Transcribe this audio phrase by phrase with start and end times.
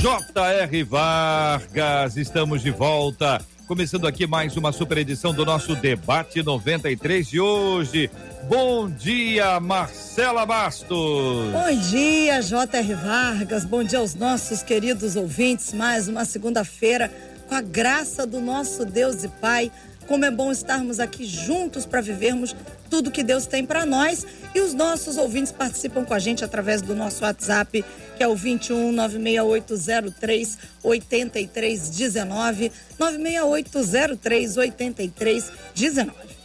[0.00, 0.84] J.R.
[0.84, 2.16] Vargas.
[2.16, 3.44] Estamos de volta.
[3.66, 8.08] Começando aqui mais uma super edição do nosso Debate 93 de hoje.
[8.48, 11.50] Bom dia, Marcela Bastos.
[11.52, 12.94] Bom dia, J.R.
[12.94, 13.64] Vargas.
[13.64, 15.72] Bom dia aos nossos queridos ouvintes.
[15.72, 17.12] Mais uma segunda-feira,
[17.48, 19.72] com a graça do nosso Deus e Pai.
[20.08, 22.56] Como é bom estarmos aqui juntos para vivermos
[22.88, 24.26] tudo que Deus tem para nós.
[24.54, 27.84] E os nossos ouvintes participam com a gente através do nosso WhatsApp,
[28.16, 32.72] que é o 21 96803 8319.
[32.98, 36.38] 96803 8319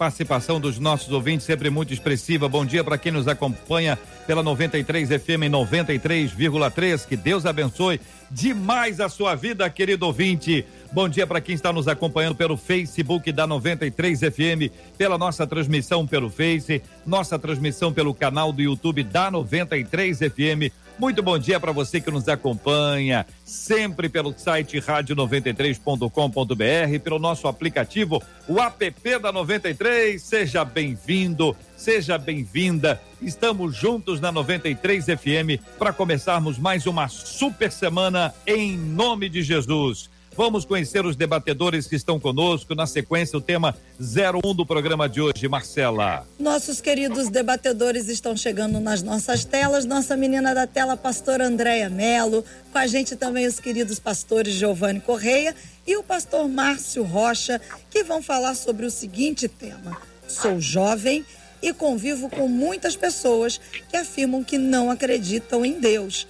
[0.00, 2.48] participação dos nossos ouvintes sempre muito expressiva.
[2.48, 7.06] Bom dia para quem nos acompanha pela 93 FM 93,3.
[7.06, 10.64] Que Deus abençoe demais a sua vida, querido ouvinte.
[10.92, 16.06] Bom dia para quem está nos acompanhando pelo Facebook da 93 FM, pela nossa transmissão
[16.06, 21.72] pelo Face, nossa transmissão pelo canal do YouTube da 93 FM muito bom dia para
[21.72, 30.20] você que nos acompanha, sempre pelo site rádio93.com.br, pelo nosso aplicativo, o app da 93.
[30.20, 33.00] Seja bem-vindo, seja bem-vinda.
[33.22, 40.10] Estamos juntos na 93 FM para começarmos mais uma super semana em nome de Jesus.
[40.40, 42.74] Vamos conhecer os debatedores que estão conosco.
[42.74, 46.26] Na sequência, o tema 01 do programa de hoje, Marcela.
[46.38, 49.84] Nossos queridos debatedores estão chegando nas nossas telas.
[49.84, 52.42] Nossa menina da tela, pastor Andréia Melo.
[52.72, 55.54] Com a gente também os queridos pastores Giovanni Correia
[55.86, 57.60] e o pastor Márcio Rocha,
[57.90, 61.22] que vão falar sobre o seguinte tema: Sou jovem
[61.60, 63.60] e convivo com muitas pessoas
[63.90, 66.26] que afirmam que não acreditam em Deus.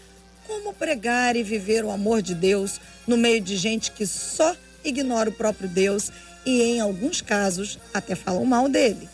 [0.50, 5.31] Como pregar e viver o amor de Deus no meio de gente que só ignora
[5.31, 6.11] o próprio Deus
[6.44, 9.09] e, em alguns casos, até falam mal dele.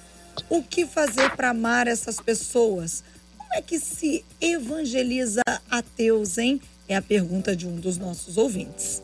[0.48, 3.04] O que fazer para amar essas pessoas?
[3.36, 6.58] Como é que se evangeliza ateus, hein?
[6.88, 9.02] É a pergunta de um dos nossos ouvintes.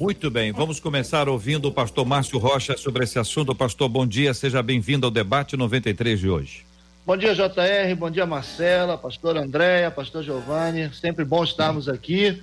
[0.00, 3.54] Muito bem, vamos começar ouvindo o pastor Márcio Rocha sobre esse assunto.
[3.54, 6.67] Pastor, bom dia, seja bem-vindo ao debate 93 de hoje.
[7.08, 12.42] Bom dia, JR, bom dia, Marcela, pastor Andréia, pastor Giovanni, sempre bom estarmos aqui.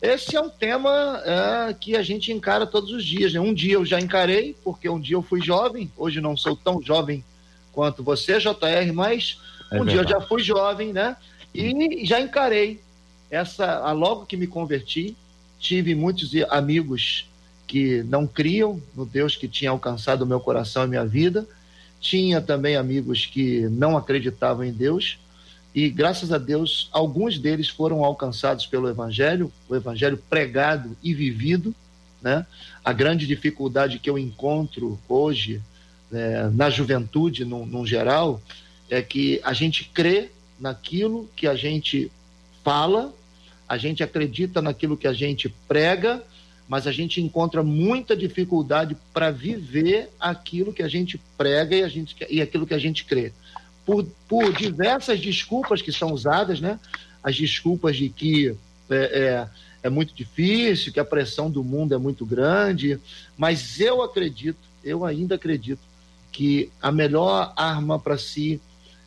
[0.00, 3.34] Esse é um tema é, que a gente encara todos os dias.
[3.34, 3.38] Né?
[3.38, 6.80] Um dia eu já encarei, porque um dia eu fui jovem, hoje não sou tão
[6.80, 7.22] jovem
[7.70, 9.90] quanto você, JR, mas é um verdade.
[9.90, 11.14] dia eu já fui jovem, né?
[11.54, 12.80] E já encarei
[13.30, 13.92] essa.
[13.92, 15.14] Logo que me converti,
[15.60, 17.28] tive muitos amigos
[17.66, 21.46] que não criam no Deus que tinha alcançado o meu coração e minha vida.
[22.00, 25.18] Tinha também amigos que não acreditavam em Deus
[25.74, 31.74] e graças a Deus, alguns deles foram alcançados pelo Evangelho, o Evangelho pregado e vivido.
[32.20, 32.44] Né?
[32.84, 35.62] A grande dificuldade que eu encontro hoje
[36.12, 38.42] é, na juventude, no, no geral,
[38.90, 42.10] é que a gente crê naquilo que a gente
[42.64, 43.14] fala,
[43.68, 46.24] a gente acredita naquilo que a gente prega,
[46.68, 51.88] mas a gente encontra muita dificuldade para viver aquilo que a gente prega e, a
[51.88, 53.32] gente, e aquilo que a gente crê
[53.88, 56.78] por, por diversas desculpas que são usadas, né?
[57.22, 58.54] As desculpas de que
[58.90, 59.48] é, é,
[59.84, 63.00] é muito difícil, que a pressão do mundo é muito grande,
[63.34, 65.80] mas eu acredito, eu ainda acredito
[66.30, 68.60] que a melhor arma para se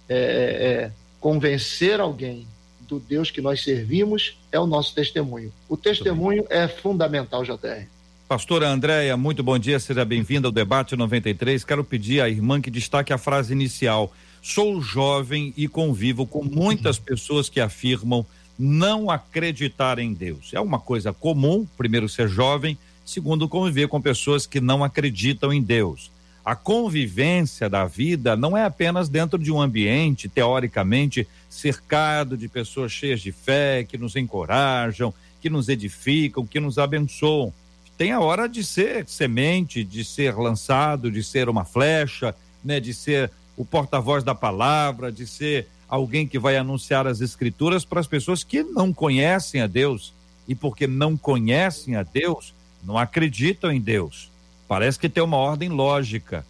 [0.09, 2.47] é, é, convencer alguém
[2.91, 5.51] do Deus que nós servimos é o nosso testemunho.
[5.69, 7.87] O testemunho é fundamental, JR.
[8.27, 11.63] Pastora Andréia, muito bom dia, seja bem-vinda ao debate 93.
[11.63, 14.11] Quero pedir à irmã que destaque a frase inicial.
[14.41, 18.25] Sou jovem e convivo com muitas pessoas que afirmam
[18.59, 20.51] não acreditar em Deus.
[20.53, 25.61] É uma coisa comum, primeiro, ser jovem, segundo, conviver com pessoas que não acreditam em
[25.61, 26.11] Deus.
[26.43, 32.91] A convivência da vida não é apenas dentro de um ambiente, teoricamente, cercado de pessoas
[32.91, 37.53] cheias de fé, que nos encorajam, que nos edificam, que nos abençoam.
[37.95, 42.93] Tem a hora de ser semente, de ser lançado, de ser uma flecha, né, de
[42.93, 48.07] ser o porta-voz da palavra, de ser alguém que vai anunciar as escrituras para as
[48.07, 50.13] pessoas que não conhecem a Deus.
[50.47, 54.30] E porque não conhecem a Deus, não acreditam em Deus.
[54.71, 56.45] Parece que tem uma ordem lógica.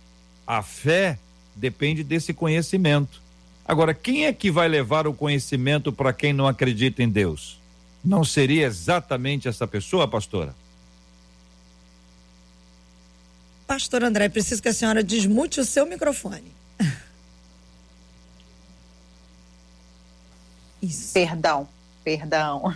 [0.45, 1.17] A fé
[1.55, 3.19] depende desse conhecimento.
[3.65, 7.59] Agora, quem é que vai levar o conhecimento para quem não acredita em Deus?
[8.05, 10.53] Não seria exatamente essa pessoa, pastora?
[13.65, 16.53] Pastor André, preciso que a senhora desmute o seu microfone.
[20.79, 21.11] Isso.
[21.11, 21.67] Perdão,
[22.03, 22.75] perdão.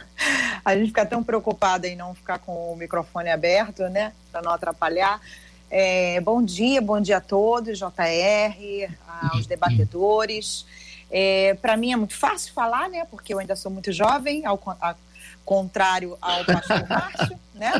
[0.63, 4.13] A gente fica tão preocupada em não ficar com o microfone aberto, né?
[4.31, 5.21] Para não atrapalhar.
[5.69, 8.89] É, bom dia, bom dia a todos, JR,
[9.31, 10.65] aos debatedores.
[11.11, 13.05] É, Para mim é muito fácil falar, né?
[13.05, 14.95] Porque eu ainda sou muito jovem, ao, ao
[15.43, 17.71] contrário ao pastor Márcio, né?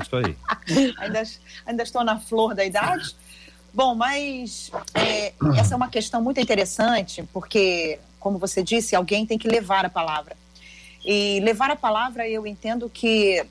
[0.00, 0.36] Isso aí.
[0.98, 1.22] ainda,
[1.66, 3.16] ainda estou na flor da idade.
[3.72, 9.38] Bom, mas é, essa é uma questão muito interessante, porque como você disse, alguém tem
[9.38, 10.36] que levar a palavra.
[11.10, 13.42] E levar a palavra, eu entendo que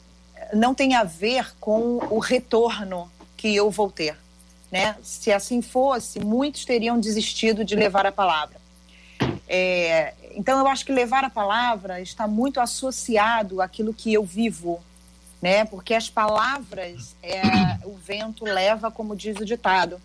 [0.54, 4.16] não tem a ver com o retorno que eu vou ter.
[4.72, 4.96] Né?
[5.02, 8.62] Se assim fosse, muitos teriam desistido de levar a palavra.
[9.48, 14.80] É, então, eu acho que levar a palavra está muito associado àquilo que eu vivo,
[15.42, 15.66] né?
[15.66, 17.42] Porque as palavras, é,
[17.86, 20.00] o vento leva, como diz o ditado.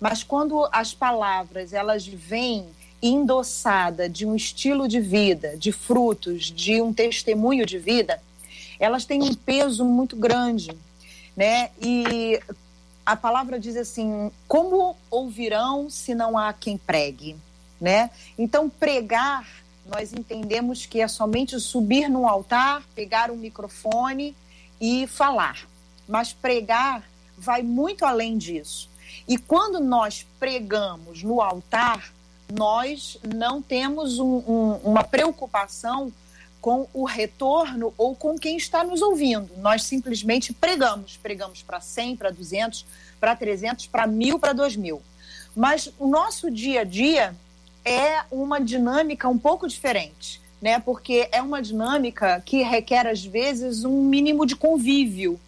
[0.00, 2.66] Mas quando as palavras elas vêm
[3.02, 8.20] endossada de um estilo de vida, de frutos, de um testemunho de vida,
[8.78, 10.70] elas têm um peso muito grande,
[11.36, 11.70] né?
[11.80, 12.40] E
[13.04, 17.36] a palavra diz assim: como ouvirão se não há quem pregue,
[17.80, 18.10] né?
[18.36, 19.46] Então pregar,
[19.86, 24.36] nós entendemos que é somente subir num altar, pegar um microfone
[24.80, 25.66] e falar.
[26.06, 28.88] Mas pregar vai muito além disso.
[29.26, 32.12] E quando nós pregamos no altar,
[32.52, 36.12] nós não temos um, um, uma preocupação
[36.60, 39.50] com o retorno ou com quem está nos ouvindo.
[39.58, 41.16] Nós simplesmente pregamos.
[41.16, 42.84] Pregamos para 100, para 200,
[43.20, 45.00] para 300, para 1.000, para 2.000.
[45.54, 47.34] Mas o nosso dia a dia
[47.84, 50.78] é uma dinâmica um pouco diferente, né?
[50.78, 55.40] Porque é uma dinâmica que requer, às vezes, um mínimo de convívio.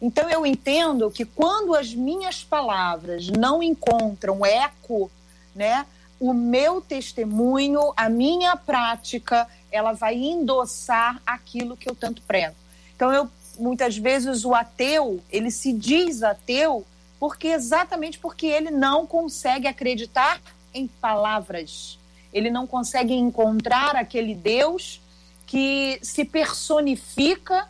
[0.00, 5.10] Então, eu entendo que quando as minhas palavras não encontram eco,
[5.54, 5.86] né?
[6.18, 12.54] O meu testemunho, a minha prática, ela vai endossar aquilo que eu tanto prego.
[12.94, 16.84] Então, eu muitas vezes o ateu, ele se diz ateu
[17.18, 20.40] porque exatamente porque ele não consegue acreditar
[20.74, 21.98] em palavras.
[22.32, 25.00] Ele não consegue encontrar aquele Deus
[25.46, 27.66] que se personifica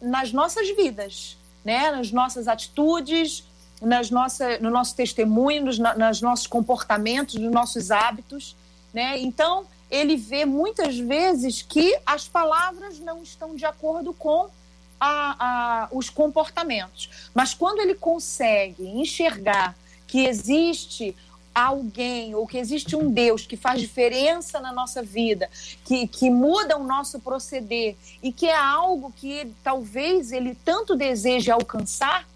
[0.00, 1.90] nas nossas vidas, né?
[1.90, 3.44] Nas nossas atitudes,
[3.80, 8.56] nas nossa, no nosso testemunho, nos, nos nossos comportamentos, nos nossos hábitos.
[8.92, 9.18] Né?
[9.20, 14.48] Então, ele vê muitas vezes que as palavras não estão de acordo com
[14.98, 17.30] a, a, os comportamentos.
[17.34, 19.76] Mas quando ele consegue enxergar
[20.06, 21.14] que existe
[21.54, 25.48] alguém ou que existe um Deus que faz diferença na nossa vida,
[25.84, 31.50] que, que muda o nosso proceder e que é algo que talvez ele tanto deseje
[31.50, 32.28] alcançar,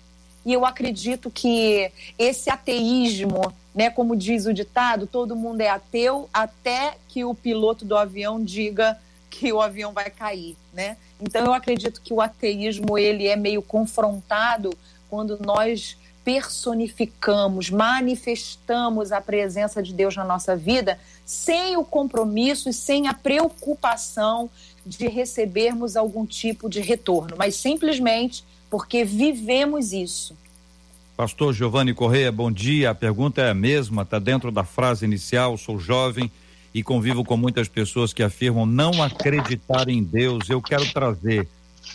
[0.44, 6.28] e eu acredito que esse ateísmo, né, como diz o ditado, todo mundo é ateu
[6.32, 8.98] até que o piloto do avião diga
[9.28, 10.96] que o avião vai cair, né?
[11.20, 14.72] Então eu acredito que o ateísmo ele é meio confrontado
[15.08, 22.72] quando nós personificamos, manifestamos a presença de Deus na nossa vida sem o compromisso e
[22.72, 24.50] sem a preocupação
[24.84, 30.36] de recebermos algum tipo de retorno, mas simplesmente porque vivemos isso.
[31.16, 32.90] Pastor Giovanni Correia, bom dia.
[32.90, 35.58] A pergunta é a mesma, está dentro da frase inicial.
[35.58, 36.30] Sou jovem
[36.72, 40.48] e convivo com muitas pessoas que afirmam não acreditar em Deus.
[40.48, 41.46] Eu quero trazer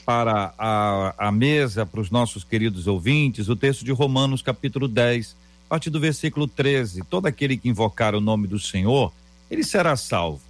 [0.06, 5.36] para a, a mesa, para os nossos queridos ouvintes, o texto de Romanos, capítulo 10,
[5.66, 7.04] a partir do versículo 13.
[7.10, 9.12] Todo aquele que invocar o nome do Senhor,
[9.50, 10.42] ele será salvo.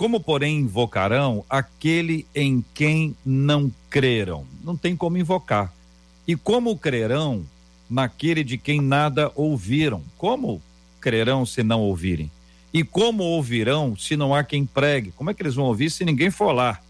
[0.00, 4.46] Como, porém, invocarão aquele em quem não creram?
[4.64, 5.70] Não tem como invocar.
[6.26, 7.44] E como crerão
[7.88, 10.02] naquele de quem nada ouviram?
[10.16, 10.62] Como
[11.02, 12.30] crerão se não ouvirem?
[12.72, 15.12] E como ouvirão se não há quem pregue?
[15.12, 16.80] Como é que eles vão ouvir se ninguém for lá?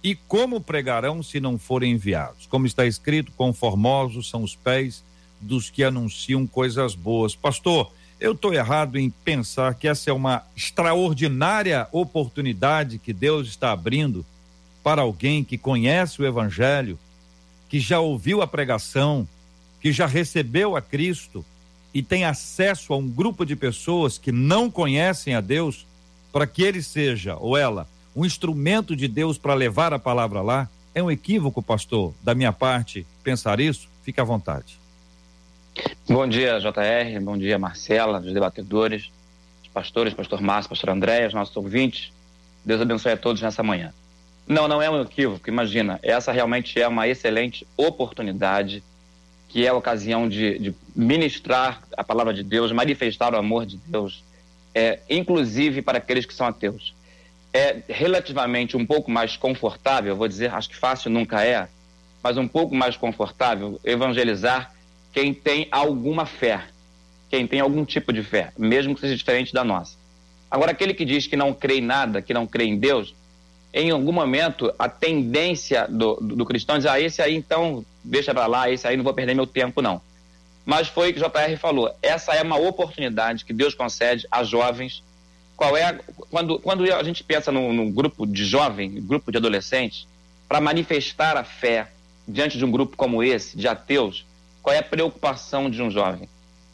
[0.00, 2.46] E como pregarão se não forem enviados?
[2.46, 5.02] Como está escrito, conformosos são os pés
[5.40, 7.34] dos que anunciam coisas boas.
[7.34, 7.90] Pastor,
[8.22, 14.24] eu estou errado em pensar que essa é uma extraordinária oportunidade que Deus está abrindo
[14.80, 16.96] para alguém que conhece o Evangelho,
[17.68, 19.26] que já ouviu a pregação,
[19.80, 21.44] que já recebeu a Cristo
[21.92, 25.84] e tem acesso a um grupo de pessoas que não conhecem a Deus,
[26.32, 30.68] para que ele seja, ou ela, um instrumento de Deus para levar a palavra lá?
[30.94, 33.88] É um equívoco, pastor, da minha parte, pensar isso?
[34.04, 34.81] Fique à vontade.
[36.06, 39.10] Bom dia, JR, bom dia, Marcela, os debatedores,
[39.62, 42.12] os pastores, pastor Márcio, pastor André, os nossos ouvintes.
[42.64, 43.92] Deus abençoe a todos nessa manhã.
[44.46, 45.48] Não, não é um equívoco.
[45.48, 48.82] Imagina, essa realmente é uma excelente oportunidade,
[49.48, 53.78] que é a ocasião de, de ministrar a palavra de Deus, manifestar o amor de
[53.78, 54.22] Deus,
[54.74, 56.94] é, inclusive para aqueles que são ateus.
[57.54, 61.68] É relativamente um pouco mais confortável, vou dizer, acho que fácil nunca é,
[62.22, 64.72] mas um pouco mais confortável evangelizar
[65.12, 66.64] quem tem alguma fé,
[67.28, 69.96] quem tem algum tipo de fé, mesmo que seja diferente da nossa.
[70.50, 73.14] Agora, aquele que diz que não crê em nada, que não crê em Deus,
[73.72, 77.84] em algum momento a tendência do, do, do cristão é dizer, ah, esse aí então
[78.04, 80.00] deixa para lá, esse aí não vou perder meu tempo, não.
[80.64, 84.44] Mas foi o que o JR falou, essa é uma oportunidade que Deus concede a
[84.44, 85.02] jovens.
[85.56, 85.98] Qual é,
[86.30, 90.06] quando, quando a gente pensa num, num grupo de jovem, grupo de adolescentes,
[90.48, 91.90] para manifestar a fé
[92.28, 94.24] diante de um grupo como esse, de ateus,
[94.62, 96.28] qual é a preocupação de um jovem?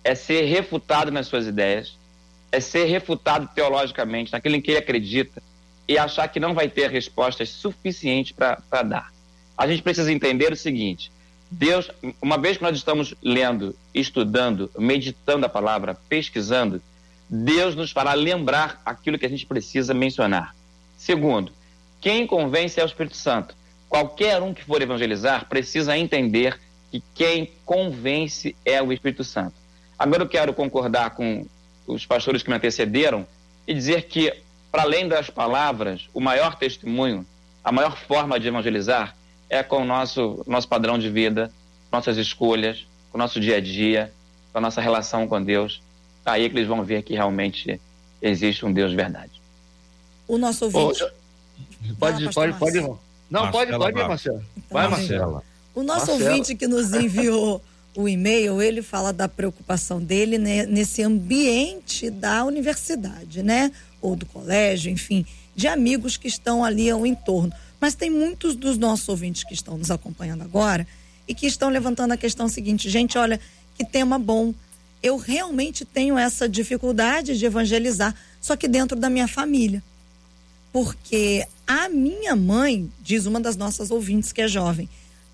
[0.04, 1.96] É ser refutado nas suas ideias,
[2.52, 5.42] é ser refutado teologicamente naquilo em que ele acredita
[5.86, 9.12] e achar que não vai ter respostas suficientes para dar.
[9.56, 11.10] A gente precisa entender o seguinte:
[11.50, 11.90] Deus,
[12.20, 16.82] uma vez que nós estamos lendo, estudando, meditando a palavra, pesquisando,
[17.28, 20.54] Deus nos fará lembrar aquilo que a gente precisa mencionar.
[20.96, 21.52] Segundo,
[22.00, 23.56] quem convence é o Espírito Santo.
[23.88, 26.58] Qualquer um que for evangelizar precisa entender
[26.90, 29.54] que quem convence é o Espírito Santo.
[29.98, 31.46] Agora eu quero concordar com
[31.86, 33.26] os pastores que me antecederam
[33.66, 34.32] e dizer que,
[34.70, 37.26] para além das palavras, o maior testemunho,
[37.64, 39.16] a maior forma de evangelizar
[39.50, 41.50] é com o nosso, nosso padrão de vida,
[41.90, 44.12] nossas escolhas, com o nosso dia a dia,
[44.52, 45.82] com a nossa relação com Deus.
[46.24, 47.80] Aí é que eles vão ver que realmente
[48.20, 49.40] existe um Deus de verdade.
[50.26, 51.02] O nosso ouvinte.
[51.02, 52.80] Oh, pode, pode, pode, pode.
[53.30, 54.42] Não, Marcela pode, pode, Marcela.
[54.56, 55.42] Então, Vai, Marcela.
[55.78, 56.30] O nosso Marcela.
[56.30, 57.62] ouvinte que nos enviou
[57.94, 63.70] o e-mail, ele fala da preocupação dele né, nesse ambiente da universidade, né?
[64.02, 67.52] Ou do colégio, enfim, de amigos que estão ali ao entorno.
[67.80, 70.84] Mas tem muitos dos nossos ouvintes que estão nos acompanhando agora
[71.28, 73.38] e que estão levantando a questão seguinte: gente, olha,
[73.76, 74.52] que tema bom.
[75.00, 79.80] Eu realmente tenho essa dificuldade de evangelizar, só que dentro da minha família.
[80.72, 84.88] Porque a minha mãe, diz uma das nossas ouvintes que é jovem,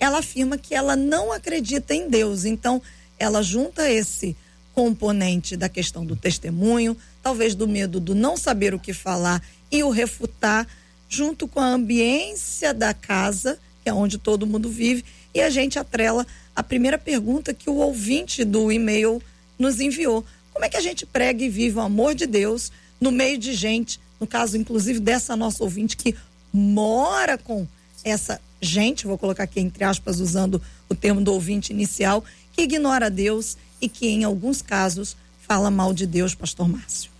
[0.05, 2.45] ela afirma que ela não acredita em Deus.
[2.45, 2.81] Então,
[3.19, 4.37] ela junta esse
[4.75, 9.83] componente da questão do testemunho, talvez do medo do não saber o que falar e
[9.83, 10.67] o refutar,
[11.09, 15.79] junto com a ambiência da casa, que é onde todo mundo vive, e a gente
[15.79, 19.23] atrela a primeira pergunta que o ouvinte do e-mail
[19.59, 20.25] nos enviou.
[20.53, 22.71] Como é que a gente prega e vive o amor de Deus
[23.01, 26.15] no meio de gente, no caso, inclusive, dessa nossa ouvinte que
[26.53, 27.67] mora com
[28.05, 33.11] essa gente, vou colocar aqui entre aspas, usando o termo do ouvinte inicial, que ignora
[33.11, 35.17] Deus e que, em alguns casos,
[35.47, 37.11] fala mal de Deus, pastor Márcio.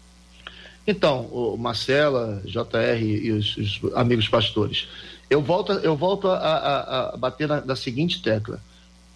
[0.87, 4.87] Então, Marcela, JR e os, os, amigos pastores,
[5.31, 8.61] eu volto, eu volto a, a, a bater na, na, seguinte tecla.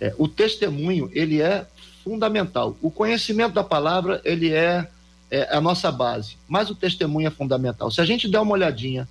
[0.00, 1.66] É, o testemunho, ele é
[2.02, 2.76] fundamental.
[2.80, 4.88] O conhecimento da palavra, ele é,
[5.30, 7.90] é a nossa base, mas o testemunho é fundamental.
[7.90, 9.06] Se a gente der uma olhadinha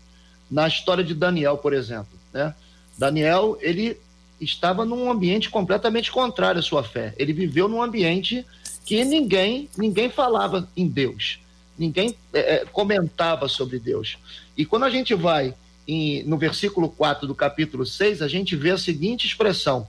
[0.50, 2.55] na história de Daniel, por exemplo, né?
[2.97, 3.97] Daniel, ele
[4.39, 7.13] estava num ambiente completamente contrário à sua fé.
[7.17, 8.45] Ele viveu num ambiente
[8.85, 11.39] que ninguém, ninguém falava em Deus,
[11.77, 14.17] ninguém é, é comentava sobre Deus.
[14.55, 15.53] E quando a gente vai
[15.87, 19.87] em, no versículo 4 do capítulo 6, a gente vê a seguinte expressão: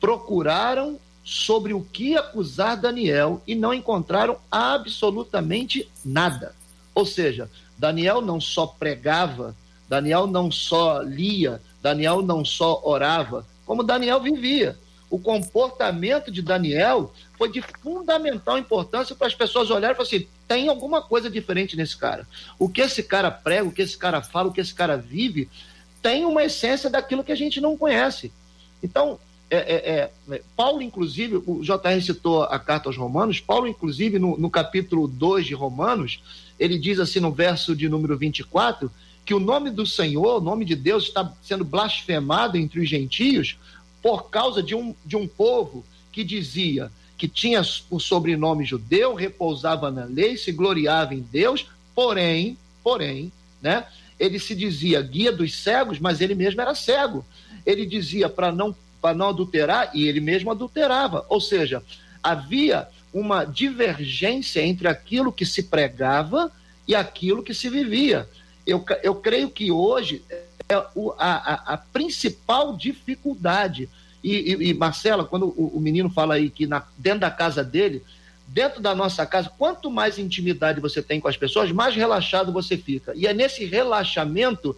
[0.00, 6.54] procuraram sobre o que acusar Daniel e não encontraram absolutamente nada.
[6.94, 9.54] Ou seja, Daniel não só pregava,
[9.88, 14.76] Daniel não só lia, Daniel não só orava, como Daniel vivia.
[15.08, 20.26] O comportamento de Daniel foi de fundamental importância para as pessoas olharem e falar assim:
[20.48, 22.26] tem alguma coisa diferente nesse cara.
[22.58, 25.48] O que esse cara prega, o que esse cara fala, o que esse cara vive,
[26.02, 28.32] tem uma essência daquilo que a gente não conhece.
[28.82, 29.16] Então,
[29.48, 34.36] é, é, é, Paulo, inclusive, o JR citou a carta aos Romanos, Paulo, inclusive, no,
[34.36, 36.20] no capítulo 2 de Romanos,
[36.58, 38.90] ele diz assim no verso de número 24
[39.26, 43.58] que o nome do Senhor, o nome de Deus, está sendo blasfemado entre os gentios
[44.00, 49.90] por causa de um, de um povo que dizia que tinha o sobrenome judeu, repousava
[49.90, 53.86] na lei, se gloriava em Deus, porém, porém, né?
[54.18, 57.24] Ele se dizia guia dos cegos, mas ele mesmo era cego.
[57.64, 61.26] Ele dizia para não para não adulterar e ele mesmo adulterava.
[61.28, 61.82] Ou seja,
[62.22, 66.50] havia uma divergência entre aquilo que se pregava
[66.88, 68.28] e aquilo que se vivia
[68.66, 70.22] eu, eu creio que hoje
[70.68, 73.88] é o, a, a, principal dificuldade.
[74.22, 77.62] E, e, e Marcela, quando o, o, menino fala aí que na, dentro da casa
[77.62, 78.02] dele,
[78.48, 82.76] dentro da nossa casa, quanto mais intimidade você tem com as pessoas, mais relaxado você
[82.76, 83.12] fica.
[83.14, 84.76] E é nesse relaxamento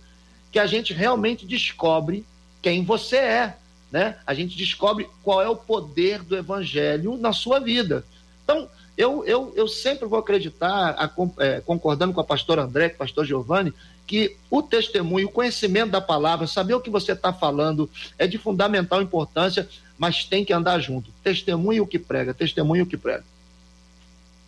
[0.52, 2.26] que a gente realmente descobre
[2.60, 3.56] quem você é,
[3.90, 4.16] né?
[4.26, 8.04] A gente descobre qual é o poder do evangelho na sua vida.
[8.44, 8.68] Então,
[8.98, 12.98] eu, eu, eu sempre vou acreditar, a, é, concordando com a pastora André, com o
[12.98, 13.72] pastor Giovanni,
[14.04, 17.88] que o testemunho, o conhecimento da palavra, saber o que você está falando
[18.18, 21.12] é de fundamental importância, mas tem que andar junto.
[21.22, 23.24] Testemunho o que prega, testemunho o que prega.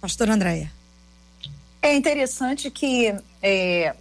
[0.00, 0.73] Pastor Andréia.
[1.80, 3.95] É interessante que é,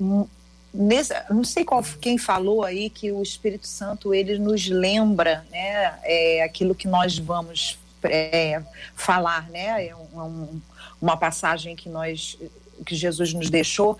[0.73, 5.99] nesse, não sei qual, quem falou aí que o Espírito Santo ele nos lembra, né,
[6.03, 8.61] é, aquilo que nós vamos é,
[8.95, 10.61] falar, né, é um,
[11.01, 12.37] uma passagem que nós
[12.85, 13.97] que Jesus nos deixou.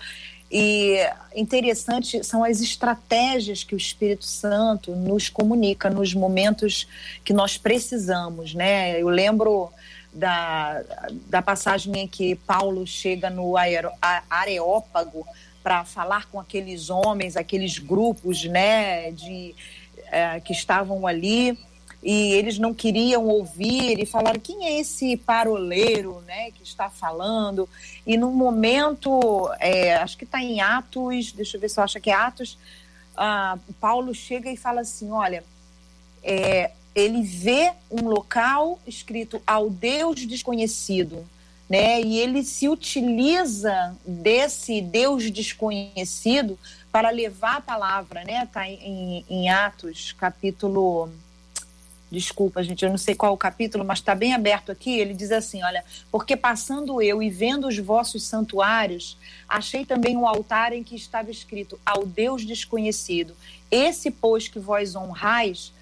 [0.50, 0.98] E
[1.34, 6.88] interessante são as estratégias que o Espírito Santo nos comunica nos momentos
[7.24, 9.00] que nós precisamos, né?
[9.00, 9.70] Eu lembro
[10.12, 10.82] da,
[11.28, 13.54] da passagem em que Paulo chega no
[14.28, 15.24] Areópago
[15.62, 19.54] para falar com aqueles homens, aqueles grupos, né, de
[20.10, 21.56] é, que estavam ali
[22.02, 27.68] e eles não queriam ouvir e falaram quem é esse paroleiro né que está falando?
[28.06, 32.00] E no momento é, acho que está em Atos deixa eu ver se eu acho
[32.00, 32.58] que é Atos
[33.16, 35.44] ah, Paulo chega e fala assim olha
[36.22, 41.26] é, ele vê um local escrito ao Deus desconhecido
[41.68, 46.58] né e ele se utiliza desse Deus desconhecido
[46.90, 51.10] para levar a palavra né tá em, em Atos capítulo
[52.10, 54.98] desculpa, gente, eu não sei qual o capítulo, mas está bem aberto aqui.
[54.98, 59.16] Ele diz assim: Olha, porque passando eu e vendo os vossos santuários,
[59.48, 63.34] achei também um altar em que estava escrito ao Deus desconhecido.
[63.70, 65.72] Esse, pois, que vós honrais,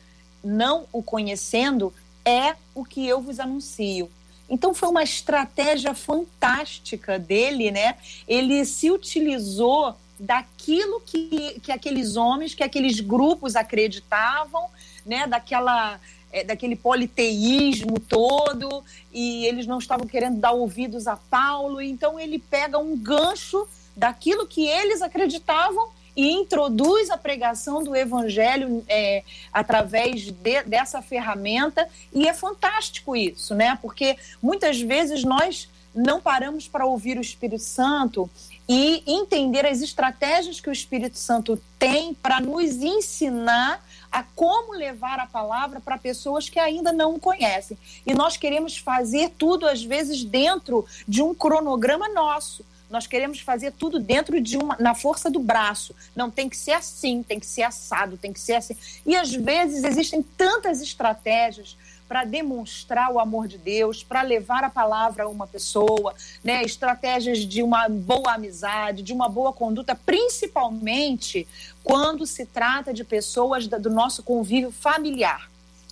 [0.44, 1.92] não o conhecendo,
[2.24, 4.10] é o que eu vos anuncio.
[4.50, 7.96] Então foi uma estratégia fantástica dele, né?
[8.26, 14.68] Ele se utilizou daquilo que, que aqueles homens, que aqueles grupos acreditavam,
[15.04, 15.26] né?
[15.26, 16.00] Daquela
[16.32, 22.38] é, daquele politeísmo todo, e eles não estavam querendo dar ouvidos a Paulo, então ele
[22.38, 30.22] pega um gancho daquilo que eles acreditavam e introduz a pregação do evangelho é, através
[30.32, 33.78] de, dessa ferramenta, e é fantástico isso, né?
[33.80, 38.28] Porque muitas vezes nós não paramos para ouvir o Espírito Santo
[38.68, 45.18] e entender as estratégias que o Espírito Santo tem para nos ensinar a como levar
[45.18, 47.76] a palavra para pessoas que ainda não o conhecem.
[48.06, 52.64] E nós queremos fazer tudo, às vezes, dentro de um cronograma nosso.
[52.90, 55.94] Nós queremos fazer tudo dentro de uma, na força do braço.
[56.16, 58.76] Não tem que ser assim, tem que ser assado, tem que ser assim.
[59.04, 61.76] E às vezes existem tantas estratégias
[62.08, 66.62] para demonstrar o amor de Deus, para levar a palavra a uma pessoa, né?
[66.62, 71.46] estratégias de uma boa amizade, de uma boa conduta, principalmente
[71.84, 75.50] quando se trata de pessoas do nosso convívio familiar.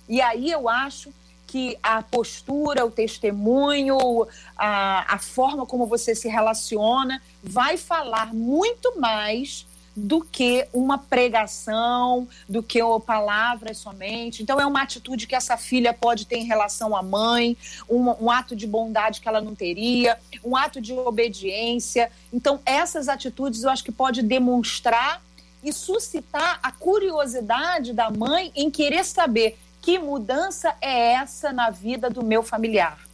[0.09, 1.13] E aí eu acho
[1.45, 4.27] que a postura, o testemunho,
[4.57, 9.66] a, a forma como você se relaciona vai falar muito mais
[9.97, 14.43] do que uma pregação, do que palavras somente.
[14.43, 17.57] Então, é uma atitude que essa filha pode ter em relação à mãe,
[17.89, 22.11] um, um, ato de bondade que ela não teria, um ato de obediência.
[22.31, 25.19] Então, essas atitudes eu acho que pode demonstrar
[25.63, 32.07] e suscitar a curiosidade da mãe em querer saber que mudança é essa na vida
[32.07, 33.06] do meu familiar.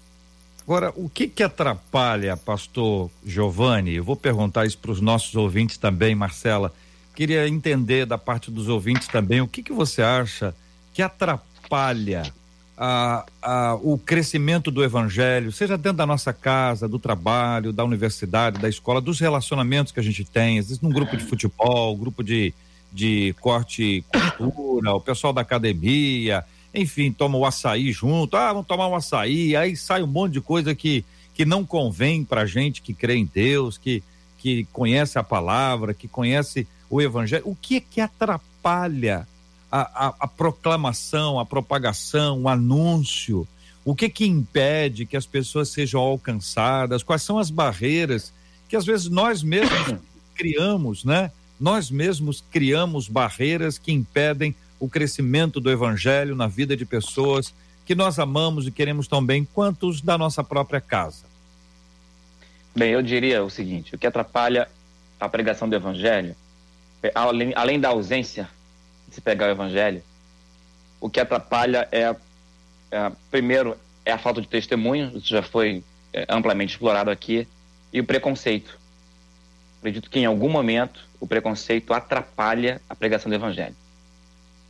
[0.65, 3.95] Agora, o que que atrapalha, pastor Giovanni?
[3.95, 6.73] Eu vou perguntar isso para os nossos ouvintes também, Marcela.
[7.13, 10.55] Queria entender da parte dos ouvintes também o que que você acha
[10.93, 12.23] que atrapalha
[12.77, 18.59] a, a, o crescimento do evangelho, seja dentro da nossa casa, do trabalho, da universidade,
[18.59, 22.23] da escola, dos relacionamentos que a gente tem, às vezes num grupo de futebol, grupo
[22.23, 22.53] de,
[22.91, 28.67] de corte e costura, o pessoal da academia, enfim, toma o açaí junto, ah, vamos
[28.67, 32.81] tomar um açaí, aí sai um monte de coisa que, que não convém para gente
[32.81, 34.01] que crê em Deus, que,
[34.37, 37.43] que conhece a palavra, que conhece o evangelho.
[37.45, 39.27] O que é que atrapalha
[39.71, 43.47] a, a, a proclamação, a propagação, o anúncio?
[43.85, 47.03] O que que impede que as pessoas sejam alcançadas?
[47.03, 48.33] Quais são as barreiras
[48.67, 49.99] que às vezes nós mesmos
[50.33, 51.31] criamos, né?
[51.59, 57.95] Nós mesmos criamos barreiras que impedem o crescimento do evangelho na vida de pessoas que
[57.95, 61.23] nós amamos e queremos tão bem quanto os da nossa própria casa?
[62.75, 64.67] Bem, eu diria o seguinte: o que atrapalha
[65.17, 66.35] a pregação do evangelho,
[67.01, 68.49] é, além, além da ausência
[69.07, 70.03] de se pegar o evangelho,
[70.99, 72.13] o que atrapalha é,
[72.91, 77.47] é primeiro, é a falta de testemunho, isso já foi é, amplamente explorado aqui,
[77.93, 78.77] e o preconceito.
[79.79, 83.77] acredito que em algum momento o preconceito atrapalha a pregação do evangelho.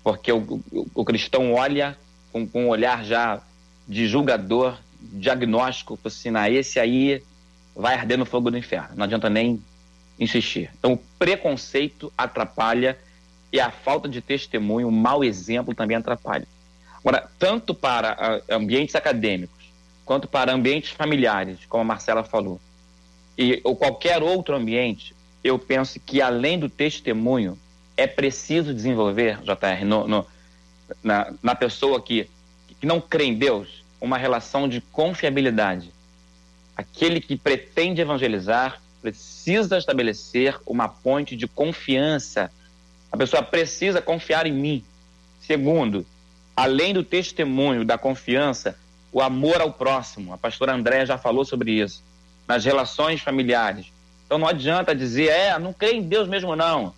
[0.03, 1.97] Porque o, o, o cristão olha
[2.31, 3.41] com, com, um olhar já
[3.87, 7.23] de julgador, diagnóstico, assim, ah, esse aí
[7.75, 8.89] vai arder no fogo do inferno.
[8.95, 9.61] Não adianta nem
[10.19, 10.69] insistir.
[10.77, 12.97] Então, o preconceito atrapalha
[13.51, 16.47] e a falta de testemunho, o mau exemplo também atrapalha.
[16.99, 19.63] Agora, tanto para ambientes acadêmicos,
[20.05, 22.59] quanto para ambientes familiares, como a Marcela falou,
[23.37, 27.57] e ou qualquer outro ambiente, eu penso que além do testemunho,
[27.95, 30.27] é preciso desenvolver, JR, no, no,
[31.03, 32.29] na, na pessoa que,
[32.79, 35.91] que não crê em Deus, uma relação de confiabilidade.
[36.75, 42.51] Aquele que pretende evangelizar precisa estabelecer uma ponte de confiança.
[43.11, 44.83] A pessoa precisa confiar em mim.
[45.41, 46.05] Segundo,
[46.55, 48.77] além do testemunho, da confiança,
[49.11, 50.33] o amor ao próximo.
[50.33, 52.01] A pastora Andréa já falou sobre isso
[52.47, 53.87] nas relações familiares.
[54.25, 56.93] Então não adianta dizer, é, não crê em Deus mesmo não.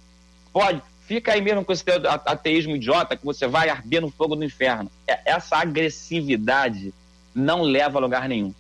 [0.56, 1.84] Pode, fica aí mesmo com esse
[2.26, 4.90] ateísmo idiota que você vai arder no fogo do inferno.
[5.06, 6.94] É, essa agressividade
[7.36, 8.54] não leva a lugar nenhum.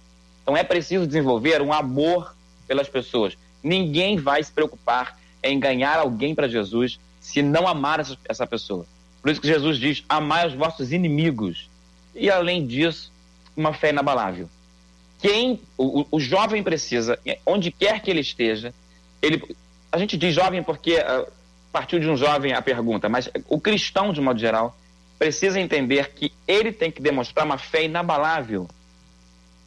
[0.43, 2.35] Então é preciso desenvolver um amor
[2.67, 3.37] pelas pessoas.
[3.63, 8.85] Ninguém vai se preocupar em ganhar alguém para Jesus se não amar essa, essa pessoa.
[9.21, 11.69] Por isso que Jesus diz: amai os vossos inimigos.
[12.13, 13.09] E além disso,
[13.55, 14.49] uma fé inabalável
[15.17, 18.73] quem o, o, jovem precisa, onde quer que ele esteja,
[19.21, 19.41] ele,
[19.91, 21.31] a gente diz jovem porque uh,
[21.75, 24.77] partiu de um jovem a pergunta, mas o cristão, de modo geral,
[25.19, 28.65] precisa entender que ele tem que demonstrar uma fé inabalável.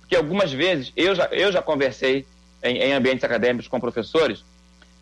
[0.01, 2.25] Porque algumas vezes, eu já, eu já conversei
[2.63, 4.43] em, em ambientes acadêmicos com professores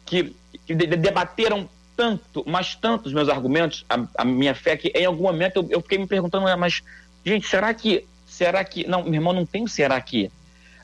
[0.05, 0.35] que,
[0.67, 5.05] que de, debateram tanto, mas tanto os meus argumentos, a, a, minha fé, que em
[5.05, 6.83] algum momento eu, eu fiquei me perguntando, mas,
[7.25, 10.29] gente, será que, será que, não, meu irmão, não tem será que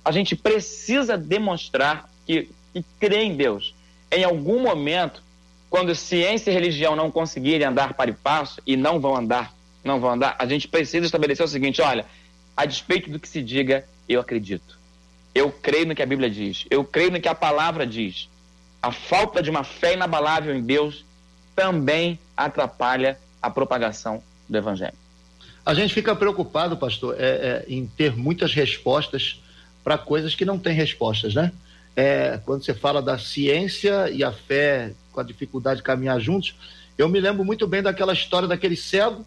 [0.05, 3.75] a gente precisa demonstrar que, que crê em Deus.
[4.09, 5.21] Em algum momento,
[5.73, 9.99] quando ciência e religião não conseguirem andar para e passo e não vão andar, não
[9.99, 12.05] vão andar, a gente precisa estabelecer o seguinte: olha,
[12.55, 14.79] a despeito do que se diga, eu acredito.
[15.35, 16.67] Eu creio no que a Bíblia diz.
[16.71, 18.29] Eu creio no que a palavra diz.
[18.83, 21.07] A falta de uma fé inabalável em Deus
[21.57, 24.99] também atrapalha a propagação do Evangelho.
[25.65, 29.43] A gente fica preocupado, pastor, é, é, em ter muitas respostas
[29.83, 31.51] para coisas que não têm respostas, né?
[31.95, 36.55] É, quando você fala da ciência e a fé com a dificuldade de caminhar juntos,
[36.97, 39.25] eu me lembro muito bem daquela história daquele cego,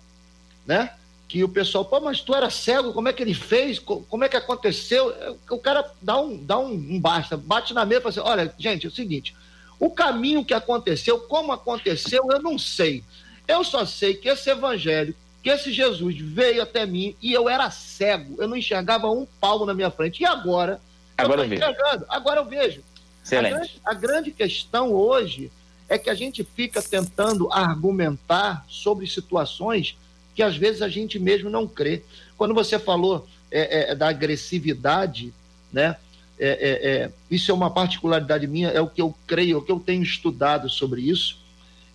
[0.66, 0.92] né?
[1.28, 3.80] Que o pessoal, pô, mas tu era cego, como é que ele fez?
[3.80, 5.14] Como é que aconteceu?
[5.50, 8.56] O cara dá um, dá um, um basta, bate na mesa e fala assim: olha,
[8.58, 9.36] gente, é o seguinte,
[9.80, 13.04] o caminho que aconteceu, como aconteceu, eu não sei.
[13.48, 17.70] Eu só sei que esse evangelho que esse Jesus veio até mim e eu era
[17.70, 20.24] cego, eu não enxergava um palmo na minha frente.
[20.24, 20.82] E agora?
[21.18, 22.06] Agora eu, eu vejo.
[22.10, 22.82] Agora eu vejo.
[23.24, 23.54] Excelente.
[23.54, 25.52] A grande, a grande questão hoje
[25.88, 29.98] é que a gente fica tentando argumentar sobre situações
[30.34, 32.04] que às vezes a gente mesmo não crê.
[32.38, 35.34] Quando você falou é, é, da agressividade,
[35.72, 35.96] né?
[36.38, 39.62] É, é, é isso é uma particularidade minha, é o que eu creio, é o
[39.62, 41.40] que eu tenho estudado sobre isso.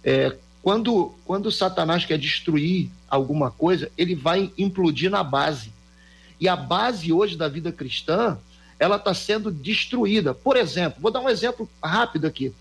[0.03, 5.73] É, quando, quando Satanás quer destruir alguma coisa, ele vai implodir na base.
[6.41, 8.39] E a base hoje da vida cristã,
[8.81, 10.33] ela está sendo destruída.
[10.33, 12.53] Por exemplo, vou dar um exemplo rápido aqui.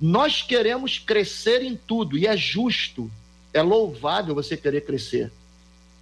[0.00, 3.10] Nós queremos crescer em tudo, e é justo,
[3.52, 5.32] é louvável você querer crescer.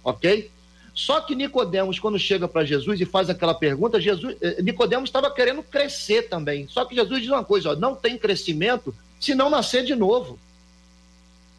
[0.03, 0.51] Ok?
[0.93, 5.29] Só que Nicodemos, quando chega para Jesus e faz aquela pergunta, Jesus, eh, Nicodemos estava
[5.31, 6.67] querendo crescer também.
[6.69, 10.39] Só que Jesus diz uma coisa: ó, não tem crescimento se não nascer de novo.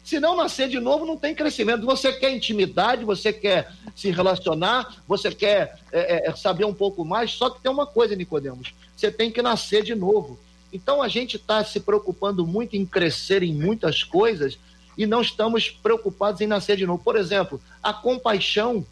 [0.07, 1.85] Se não nascer de novo, não tem crescimento.
[1.85, 7.03] Você quer intimidade, você quer se relacionar, você quer é, é, é, saber um pouco
[7.03, 10.39] mais, só que tem uma coisa, Nicodemos, você tem que nascer de novo.
[10.71, 14.57] Então a gente está se preocupando muito em crescer em muitas coisas
[14.97, 17.03] e não estamos preocupados em nascer de novo.
[17.03, 18.85] Por exemplo, a compaixão.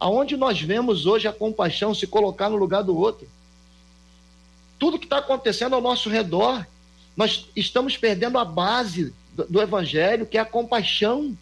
[0.00, 3.28] Aonde nós vemos hoje a compaixão se colocar no lugar do outro?
[4.78, 6.66] Tudo que está acontecendo ao nosso redor,
[7.14, 11.36] nós estamos perdendo a base do, evangelho, que é a compaixão.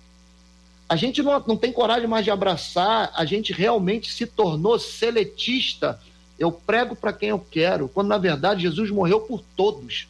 [0.88, 6.00] A gente não, não tem coragem mais de abraçar, a gente realmente se tornou seletista.
[6.38, 10.08] Eu prego para quem eu quero, quando na verdade Jesus morreu por todos.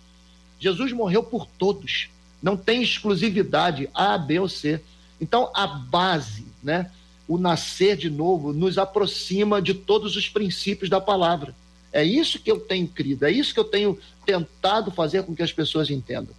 [0.59, 2.09] Jesus morreu por todos.
[2.43, 4.81] Não tem exclusividade A, B ou C.
[5.21, 6.91] Então a base, né?
[7.29, 11.55] O nascer de novo nos aproxima de todos os princípios da palavra.
[11.93, 15.43] É isso que eu tenho crido, é isso que eu tenho tentado fazer com que
[15.43, 16.35] as pessoas entendam.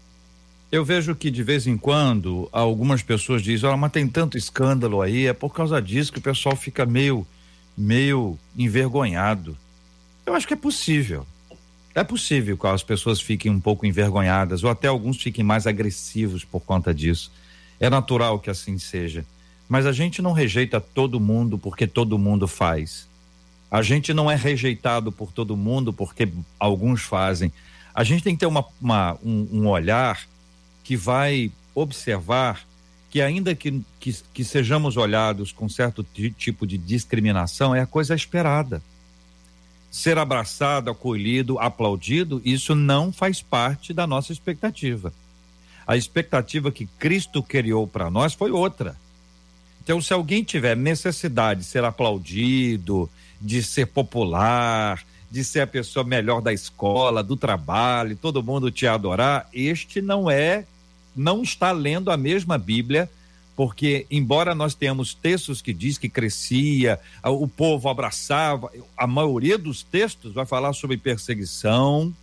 [0.74, 5.04] Eu vejo que de vez em quando algumas pessoas dizem, olha, mas tem tanto escândalo
[5.04, 7.28] aí, é por causa disso que o pessoal fica meio,
[7.78, 9.56] meio envergonhado.
[10.26, 11.28] Eu acho que é possível.
[11.94, 16.44] É possível que as pessoas fiquem um pouco envergonhadas ou até alguns fiquem mais agressivos
[16.44, 17.32] por conta disso.
[17.80, 19.24] É natural que assim seja.
[19.70, 23.08] Mas a gente não rejeita todo mundo porque todo mundo faz.
[23.70, 26.28] A gente não é rejeitado por todo mundo porque
[26.60, 27.54] alguns fazem.
[27.94, 30.33] A gente tem que ter uma, uma um, um, olhar
[30.84, 32.62] que vai observar
[33.10, 36.04] que, ainda que, que, que sejamos olhados com certo
[36.38, 38.82] tipo de discriminação, é a coisa esperada.
[39.92, 45.14] Ser abraçado, acolhido, aplaudido, isso não faz parte da nossa expectativa.
[45.86, 48.96] A expectativa que Cristo criou para nós foi outra.
[49.84, 56.06] Então, se alguém tiver necessidade de ser aplaudido, de ser popular, de ser a pessoa
[56.06, 60.66] melhor da escola, do trabalho, todo mundo te adorar, este não é,
[61.16, 63.10] não está lendo a mesma Bíblia,
[63.56, 69.84] porque embora nós tenhamos textos que diz que crescia, o povo abraçava, a maioria dos
[69.84, 72.14] textos vai falar sobre perseguição,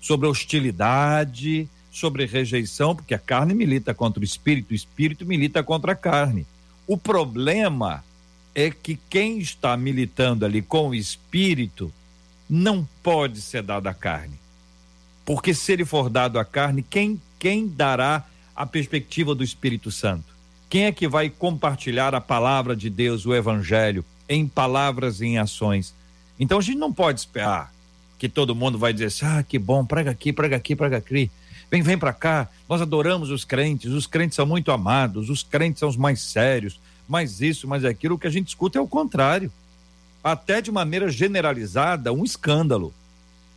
[0.00, 5.92] sobre hostilidade, sobre rejeição, porque a carne milita contra o espírito, o espírito milita contra
[5.92, 6.46] a carne.
[6.86, 8.04] O problema
[8.54, 11.92] é que quem está militando ali com o espírito
[12.48, 14.38] não pode ser dado à carne.
[15.24, 18.24] Porque se ele for dado à carne, quem, quem dará
[18.54, 20.26] a perspectiva do Espírito Santo?
[20.68, 25.38] Quem é que vai compartilhar a palavra de Deus, o Evangelho, em palavras e em
[25.38, 25.92] ações?
[26.38, 27.72] Então a gente não pode esperar
[28.18, 31.30] que todo mundo vai dizer assim: ah, que bom, prega aqui, prega aqui, prega aqui.
[31.70, 32.48] Vem, vem para cá.
[32.68, 36.78] Nós adoramos os crentes, os crentes são muito amados, os crentes são os mais sérios,
[37.08, 38.16] mais isso, mais aquilo.
[38.16, 39.50] O que a gente escuta é o contrário.
[40.22, 42.92] Até de maneira generalizada, um escândalo.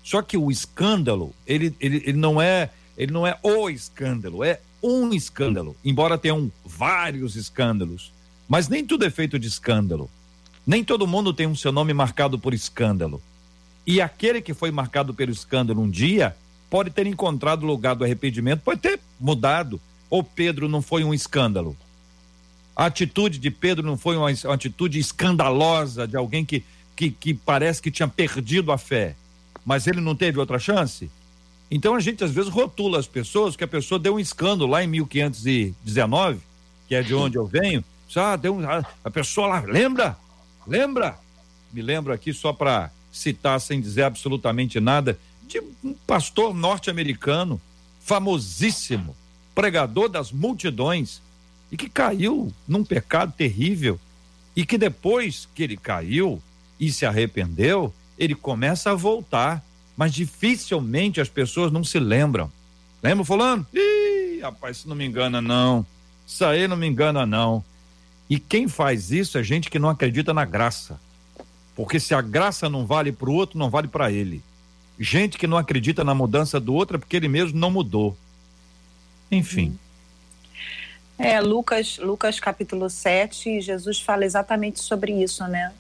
[0.02, 4.60] Só que o escândalo, ele, ele, ele não é ele não é o escândalo, é
[4.82, 8.12] um escândalo, embora tenham vários escândalos.
[8.47, 10.10] Mas nem tudo é feito de escândalo.
[10.65, 13.21] Nem todo mundo tem um seu nome marcado por escândalo.
[13.86, 16.36] E aquele que foi marcado pelo escândalo um dia
[16.69, 19.79] pode ter encontrado lugar do arrependimento, pode ter mudado.
[20.10, 21.75] Ou Pedro não foi um escândalo.
[22.75, 26.63] A atitude de Pedro não foi uma, uma atitude escandalosa de alguém que,
[26.95, 29.15] que, que parece que tinha perdido a fé.
[29.65, 31.10] Mas ele não teve outra chance?
[31.75, 34.83] Então a gente às vezes rotula as pessoas que a pessoa deu um escândalo lá
[34.83, 36.39] em 1519,
[36.88, 37.83] que é de onde eu venho.
[38.15, 38.59] Ah, deu um,
[39.03, 40.15] a pessoa lá, lembra?
[40.67, 41.17] Lembra?
[41.71, 47.59] Me lembro aqui só para citar sem dizer absolutamente nada de um pastor norte-americano,
[48.01, 49.15] famosíssimo,
[49.55, 51.23] pregador das multidões,
[51.71, 53.99] e que caiu num pecado terrível,
[54.55, 56.39] e que depois que ele caiu
[56.79, 62.51] e se arrependeu, ele começa a voltar, mas dificilmente as pessoas não se lembram.
[63.01, 63.65] Lembra fulano?
[63.73, 65.86] Ih, rapaz, isso não me engana não.
[66.25, 67.63] Isso aí não me engana não.
[68.29, 70.99] E quem faz isso é gente que não acredita na graça.
[71.75, 74.41] Porque se a graça não vale para o outro, não vale para ele
[74.99, 78.15] gente que não acredita na mudança do outro é porque ele mesmo não mudou.
[79.32, 79.77] Enfim.
[81.17, 85.71] É, Lucas, Lucas capítulo 7, Jesus fala exatamente sobre isso, né?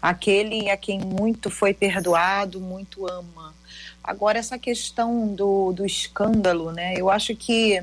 [0.00, 3.54] Aquele a quem muito foi perdoado, muito ama.
[4.02, 6.94] Agora, essa questão do, do escândalo, né?
[6.96, 7.82] Eu acho que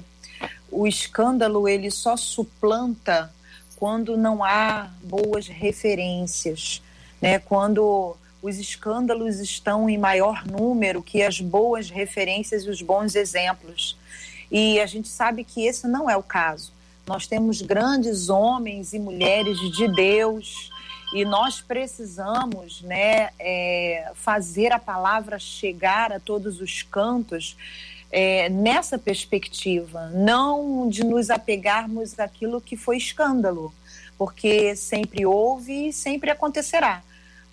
[0.71, 3.34] o escândalo ele só suplanta
[3.76, 6.82] quando não há boas referências,
[7.21, 7.39] né?
[7.39, 13.97] Quando os escândalos estão em maior número que as boas referências e os bons exemplos.
[14.52, 16.71] E a gente sabe que esse não é o caso.
[17.08, 20.69] Nós temos grandes homens e mulheres de Deus
[21.13, 27.56] e nós precisamos né, é, fazer a palavra chegar a todos os cantos
[28.12, 33.73] é, nessa perspectiva, não de nos apegarmos àquilo que foi escândalo,
[34.17, 37.04] porque sempre houve e sempre acontecerá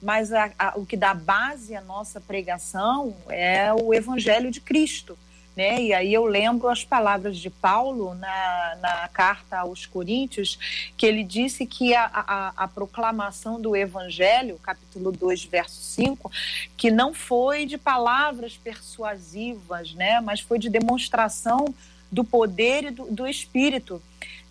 [0.02, 5.18] mas a, a, o que dá base à nossa pregação é o Evangelho de Cristo.
[5.60, 5.82] Né?
[5.82, 10.58] E aí eu lembro as palavras de Paulo na, na carta aos Coríntios,
[10.96, 16.32] que ele disse que a, a, a, proclamação do Evangelho, capítulo 2, verso 5,
[16.78, 20.18] que não foi de palavras persuasivas, né?
[20.22, 21.74] mas foi de demonstração
[22.10, 24.00] do poder e do, do Espírito.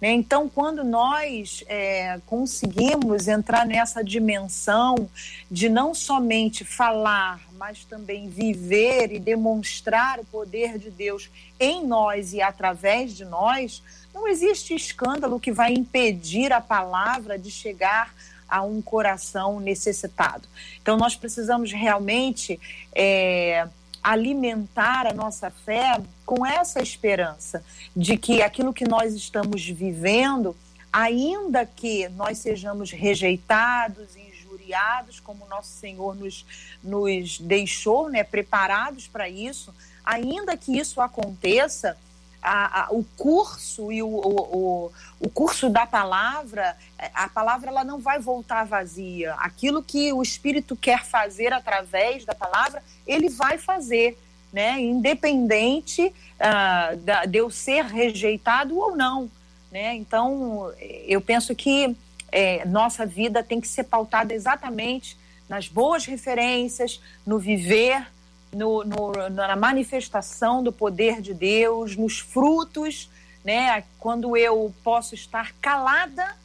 [0.01, 0.11] Né?
[0.11, 5.09] Então, quando nós é, conseguimos entrar nessa dimensão
[5.49, 12.33] de não somente falar, mas também viver e demonstrar o poder de Deus em nós
[12.33, 13.83] e através de nós,
[14.13, 18.13] não existe escândalo que vai impedir a palavra de chegar
[18.47, 20.47] a um coração necessitado.
[20.81, 22.59] Então, nós precisamos realmente.
[22.95, 23.67] É,
[24.03, 27.63] alimentar a nossa fé com essa esperança
[27.95, 30.55] de que aquilo que nós estamos vivendo,
[30.91, 36.45] ainda que nós sejamos rejeitados, injuriados, como nosso Senhor nos,
[36.83, 39.73] nos deixou, né, preparados para isso.
[40.03, 41.97] Ainda que isso aconteça,
[42.41, 46.75] a, a, o curso e o, o, o, curso da palavra,
[47.13, 49.33] a palavra ela não vai voltar vazia.
[49.35, 54.17] Aquilo que o Espírito quer fazer através da palavra, ele vai fazer,
[54.53, 54.79] né?
[54.79, 59.29] Independente uh, da, de eu ser rejeitado ou não,
[59.71, 59.95] né?
[59.95, 61.95] Então, eu penso que
[62.31, 68.07] é, nossa vida tem que ser pautada exatamente nas boas referências, no viver
[68.53, 73.09] no, no, na manifestação do poder de Deus, nos frutos,
[73.43, 73.83] né?
[73.99, 76.35] Quando eu posso estar calada,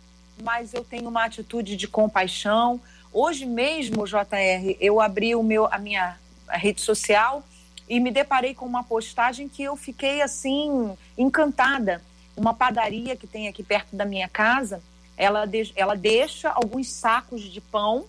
[0.42, 2.80] mas eu tenho uma atitude de compaixão.
[3.12, 7.42] Hoje mesmo, JR, eu abri o meu, a minha rede social
[7.88, 12.02] e me deparei com uma postagem que eu fiquei assim encantada.
[12.36, 14.82] Uma padaria que tem aqui perto da minha casa,
[15.16, 18.04] ela, de, ela deixa alguns sacos de pão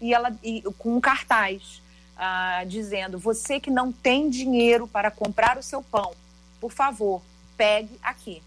[0.00, 1.80] e ela e, com um cartaz
[2.18, 6.12] ah, dizendo: você que não tem dinheiro para comprar o seu pão,
[6.60, 7.22] por favor,
[7.56, 8.42] pegue aqui.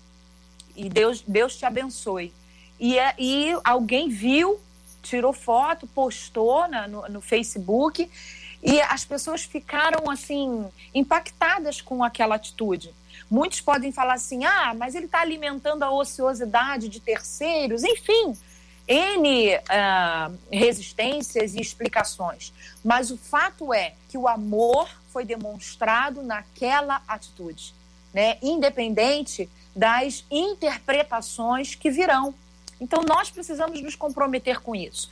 [0.75, 2.34] E Deus, Deus te abençoe.
[2.79, 4.60] E, é, e alguém viu,
[5.01, 8.10] tirou foto, postou na, no, no Facebook
[8.63, 12.93] e as pessoas ficaram assim impactadas com aquela atitude.
[13.29, 18.38] Muitos podem falar assim: ah, mas ele está alimentando a ociosidade de terceiros, enfim.
[18.88, 22.54] N uh, resistências e explicações.
[22.84, 27.74] Mas o fato é que o amor foi demonstrado naquela atitude,
[28.13, 28.38] né?
[28.41, 32.34] independente das interpretações que virão.
[32.80, 35.10] Então, nós precisamos nos comprometer com isso.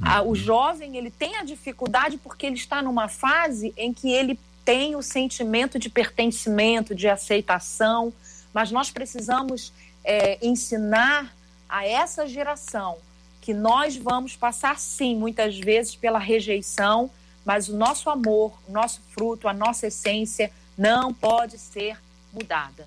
[0.00, 0.34] Ah, o uhum.
[0.34, 5.02] jovem ele tem a dificuldade porque ele está numa fase em que ele tem o
[5.02, 8.12] sentimento de pertencimento, de aceitação,
[8.52, 9.72] mas nós precisamos
[10.04, 11.34] é, ensinar
[11.68, 12.98] a essa geração
[13.42, 17.10] que nós vamos passar, sim, muitas vezes pela rejeição,
[17.44, 21.98] mas o nosso amor, o nosso fruto, a nossa essência não pode ser
[22.32, 22.86] mudada.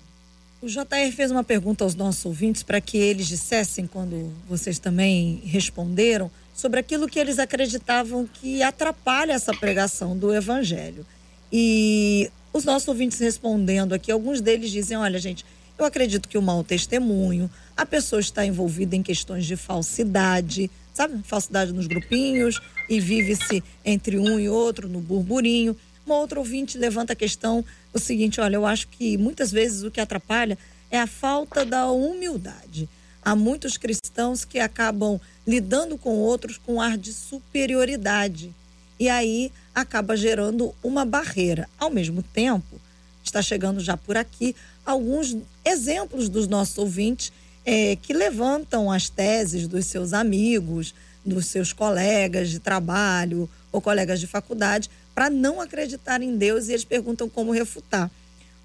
[0.62, 5.42] O JR fez uma pergunta aos nossos ouvintes para que eles dissessem, quando vocês também
[5.44, 11.04] responderam, sobre aquilo que eles acreditavam que atrapalha essa pregação do Evangelho.
[11.52, 15.44] E os nossos ouvintes respondendo aqui, alguns deles dizem: olha, gente,
[15.78, 21.22] eu acredito que o mau testemunho, a pessoa está envolvida em questões de falsidade, sabe?
[21.22, 25.76] Falsidade nos grupinhos e vive-se entre um e outro no burburinho.
[26.04, 29.90] Uma outra ouvinte levanta a questão o seguinte: olha, eu acho que muitas vezes o
[29.90, 30.56] que atrapalha
[30.90, 32.88] é a falta da humildade.
[33.22, 38.54] Há muitos cristãos que acabam lidando com outros com ar de superioridade.
[38.98, 41.68] E aí acaba gerando uma barreira.
[41.78, 42.80] Ao mesmo tempo,
[43.22, 45.36] está chegando já por aqui alguns
[45.66, 47.32] exemplos dos nossos ouvintes
[47.64, 54.20] é, que levantam as teses dos seus amigos, dos seus colegas de trabalho ou colegas
[54.20, 58.08] de faculdade para não acreditar em Deus e eles perguntam como refutar.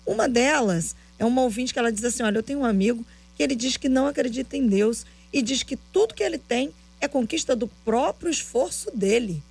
[0.06, 3.04] Uma delas é uma ouvinte que ela diz assim: Olha, eu tenho um amigo
[3.36, 6.72] que ele diz que não acredita em Deus e diz que tudo que ele tem
[7.00, 9.42] é conquista do próprio esforço dele,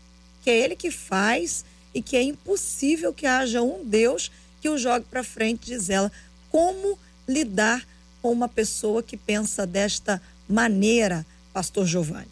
[0.43, 4.79] que é ele que faz e que é impossível que haja um Deus que o
[4.79, 6.13] jogue para frente, diz ela.
[6.51, 6.99] Como
[7.33, 7.83] lidar
[8.21, 12.29] com uma pessoa que pensa desta maneira, Pastor Giovanni?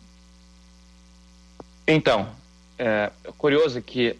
[1.86, 2.28] Então,
[2.78, 4.16] é curioso que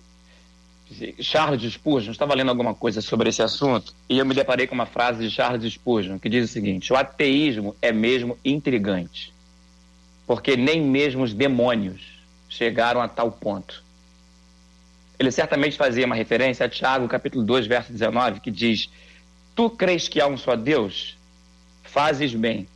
[1.21, 4.87] Charles Spurgeon, estava lendo alguma coisa sobre esse assunto e eu me deparei com uma
[4.87, 9.33] frase de Charles Spurgeon que diz o seguinte: o ateísmo é mesmo intrigante,
[10.27, 13.85] porque nem mesmo os demônios chegaram a tal ponto.
[15.19, 18.89] Ele certamente fazia uma referência a Tiago, capítulo 2, verso 19, que diz:
[19.59, 21.19] Tu crês que há um só Deus?
[21.83, 22.69] Fazes bem,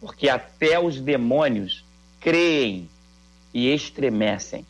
[0.00, 1.84] porque até os demônios
[2.18, 2.90] creem
[3.54, 4.66] e estremecem.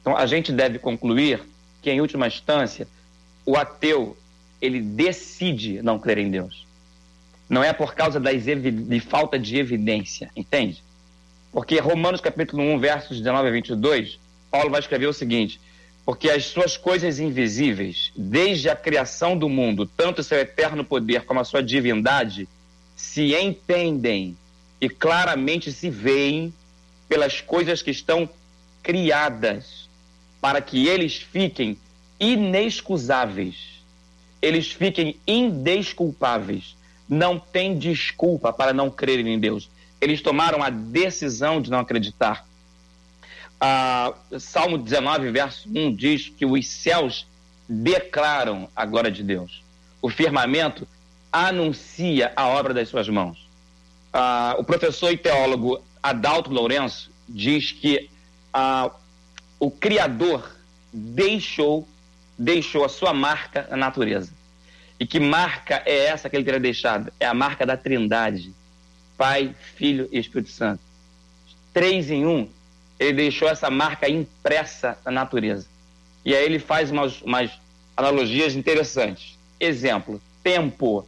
[0.00, 1.42] Então a gente deve concluir
[1.82, 2.88] que, em última instância,
[3.44, 4.16] o ateu
[4.58, 6.66] ele decide não crer em Deus.
[7.46, 10.82] Não é por causa de falta de evidência, entende?
[11.52, 14.18] Porque Romanos capítulo 1, versos 19 a 22,
[14.50, 15.60] Paulo vai escrever o seguinte:
[16.04, 21.40] porque as suas coisas invisíveis, desde a criação do mundo, tanto seu eterno poder como
[21.40, 22.46] a sua divindade,
[22.94, 24.36] se entendem
[24.80, 26.52] e claramente se veem
[27.08, 28.28] pelas coisas que estão
[28.82, 29.88] criadas,
[30.40, 31.78] para que eles fiquem
[32.20, 33.82] inexcusáveis,
[34.42, 36.76] eles fiquem indesculpáveis.
[37.08, 39.70] Não tem desculpa para não crerem em Deus.
[40.00, 42.46] Eles tomaram a decisão de não acreditar.
[43.66, 47.26] Ah, Salmo 19, verso 1 diz que os céus
[47.66, 49.64] declaram a glória de Deus.
[50.02, 50.86] O firmamento
[51.32, 53.48] anuncia a obra das suas mãos.
[54.12, 58.10] Ah, o professor e teólogo Adalto Lourenço diz que
[58.52, 58.90] ah,
[59.58, 60.46] o Criador
[60.92, 61.88] deixou
[62.38, 64.30] deixou a sua marca na natureza.
[65.00, 67.10] E que marca é essa que ele teria deixado?
[67.18, 68.52] É a marca da Trindade:
[69.16, 70.82] Pai, Filho e Espírito Santo.
[71.72, 72.46] Três em um,
[72.98, 75.66] ele deixou essa marca impressa na natureza.
[76.24, 77.50] E aí ele faz umas, umas
[77.96, 79.38] analogias interessantes.
[79.58, 81.06] Exemplo: tempo,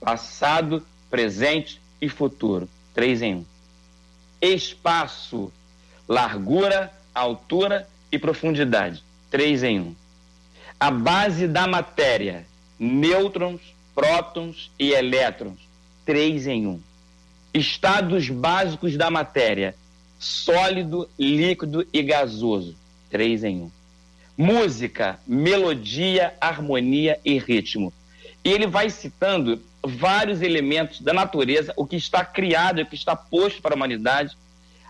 [0.00, 2.68] passado, presente e futuro.
[2.94, 3.44] Três em um.
[4.40, 5.52] Espaço,
[6.08, 9.02] largura, altura e profundidade.
[9.30, 9.94] Três em um.
[10.78, 12.44] A base da matéria,
[12.78, 13.60] nêutrons,
[13.94, 15.60] prótons e elétrons.
[16.04, 16.80] Três em um.
[17.54, 19.74] Estados básicos da matéria,
[20.22, 22.76] sólido, líquido e gasoso.
[23.10, 23.70] Três em um.
[24.38, 27.92] Música, melodia, harmonia e ritmo.
[28.44, 33.14] E ele vai citando vários elementos da natureza, o que está criado, o que está
[33.14, 34.36] posto para a humanidade,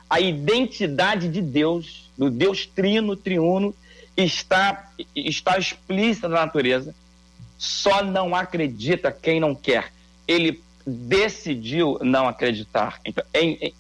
[0.09, 3.75] a identidade de Deus, do Deus trino, triuno,
[4.17, 6.95] está, está explícita na natureza.
[7.57, 9.93] Só não acredita quem não quer.
[10.29, 13.01] Ele decidiu não acreditar.
[13.05, 13.75] Então, em, em,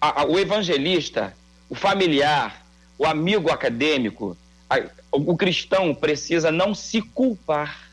[0.00, 1.34] a, a, o evangelista,
[1.68, 2.64] o familiar,
[2.98, 4.36] o amigo acadêmico,
[4.68, 4.80] a,
[5.12, 7.88] o cristão precisa não se culpar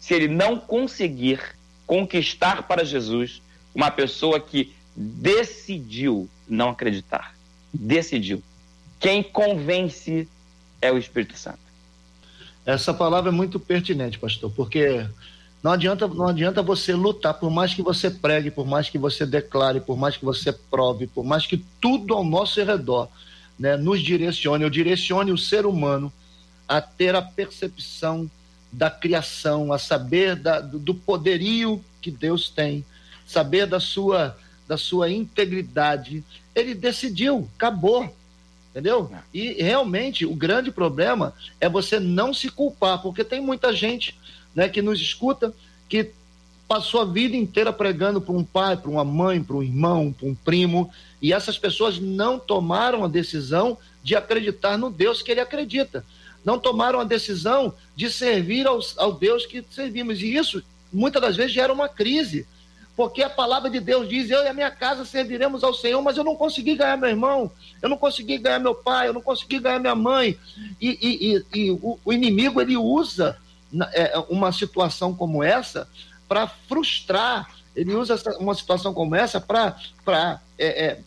[0.00, 1.40] se ele não conseguir
[1.86, 3.42] conquistar para Jesus
[3.74, 7.34] uma pessoa que decidiu não acreditar.
[7.72, 8.42] Decidiu.
[8.98, 10.28] Quem convence
[10.80, 11.58] é o Espírito Santo.
[12.66, 15.06] Essa palavra é muito pertinente, pastor, porque
[15.62, 19.26] não adianta, não adianta você lutar, por mais que você pregue, por mais que você
[19.26, 23.08] declare, por mais que você prove, por mais que tudo ao nosso redor
[23.58, 26.12] né, nos direcione, ou direcione o ser humano
[26.68, 28.30] a ter a percepção
[28.70, 32.84] da criação, a saber da, do poderio que Deus tem,
[33.26, 34.36] saber da sua,
[34.66, 36.22] da sua integridade.
[36.54, 38.14] Ele decidiu, acabou.
[38.70, 39.10] Entendeu?
[39.12, 39.18] É.
[39.32, 44.17] E realmente o grande problema é você não se culpar, porque tem muita gente
[44.54, 45.54] né, que nos escuta
[45.88, 46.10] que
[46.66, 50.28] passou a vida inteira pregando para um pai, para uma mãe, para um irmão, para
[50.28, 50.90] um primo,
[51.20, 56.04] e essas pessoas não tomaram a decisão de acreditar no Deus que ele acredita
[56.48, 60.20] não tomaram a decisão de servir ao, Deus que servimos.
[60.22, 62.46] E isso, muitas das vezes, gera uma crise.
[62.96, 66.16] Porque a palavra de Deus diz: Eu e a minha casa serviremos ao Senhor, mas
[66.16, 67.50] eu não consegui ganhar meu irmão,
[67.82, 70.38] eu não consegui ganhar meu pai, eu não consegui ganhar minha mãe.
[70.80, 73.36] E, e, e, e o, o, inimigo ele usa
[74.28, 75.88] uma situação como essa
[76.28, 81.00] para frustrar, ele usa uma situação como essa para é, é,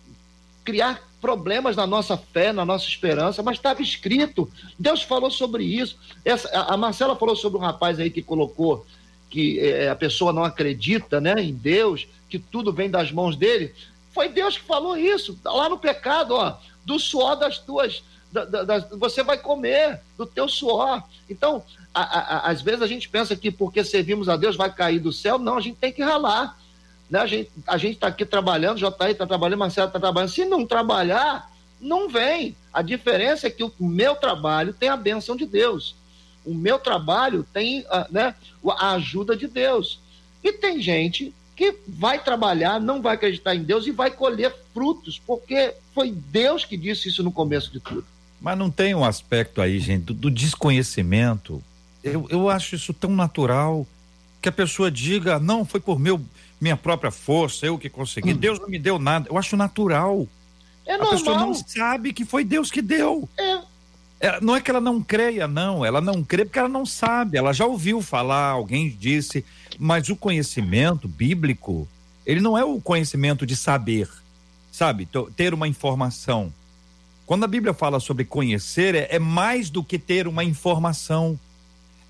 [0.64, 4.49] criar problemas na nossa fé, na nossa esperança, mas estava escrito.
[4.80, 5.97] Deus falou sobre isso.
[6.26, 8.86] Essa, a Marcela falou sobre um rapaz aí que colocou
[9.30, 13.74] que é, a pessoa não acredita né, em Deus, que tudo vem das mãos dele.
[14.14, 18.03] Foi Deus que falou isso, lá no pecado, ó, do suor das tuas.
[18.32, 21.04] Da, da, você vai comer do teu suor.
[21.30, 21.64] Então,
[21.94, 25.12] a, a, às vezes a gente pensa que porque servimos a Deus vai cair do
[25.12, 25.38] céu.
[25.38, 26.58] Não, a gente tem que ralar.
[27.10, 27.20] Né?
[27.20, 30.30] A gente a está aqui trabalhando, JR está trabalhando, Marcelo está trabalhando.
[30.30, 32.56] Se não trabalhar, não vem.
[32.72, 35.96] A diferença é que o meu trabalho tem a benção de Deus.
[36.46, 38.34] O meu trabalho tem ah, né,
[38.78, 40.00] a ajuda de Deus.
[40.44, 45.20] E tem gente que vai trabalhar, não vai acreditar em Deus e vai colher frutos,
[45.20, 48.06] porque foi Deus que disse isso no começo de tudo.
[48.42, 51.64] Mas não tem um aspecto aí, gente, do, do desconhecimento.
[52.04, 53.86] Eu, eu acho isso tão natural
[54.42, 56.20] que a pessoa diga, não, foi por meu
[56.62, 58.34] minha própria força, eu que consegui.
[58.34, 58.38] Hum.
[58.38, 59.28] Deus não me deu nada.
[59.28, 60.28] Eu acho natural.
[60.86, 61.08] É normal.
[61.08, 63.28] A pessoa não sabe que foi Deus que deu.
[63.36, 63.62] É.
[64.20, 64.42] é.
[64.42, 65.84] Não é que ela não creia, não.
[65.84, 67.36] Ela não crê porque ela não sabe.
[67.36, 69.44] Ela já ouviu falar, alguém disse.
[69.80, 71.88] Mas o conhecimento bíblico,
[72.26, 74.08] ele não é o conhecimento de saber,
[74.72, 75.10] sabe?
[75.36, 76.54] Ter uma informação.
[77.32, 81.40] Quando a Bíblia fala sobre conhecer, é, é mais do que ter uma informação.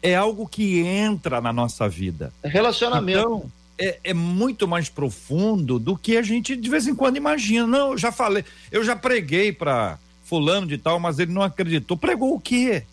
[0.02, 2.34] É algo que entra na nossa vida.
[2.42, 3.20] É relacionamento.
[3.20, 7.68] Então, é, é, muito mais profundo do que a gente de vez em quando imagina.
[7.68, 11.96] Não, eu já falei, eu já preguei para fulano de tal, mas ele não acreditou.
[11.96, 12.84] Pregou o quê?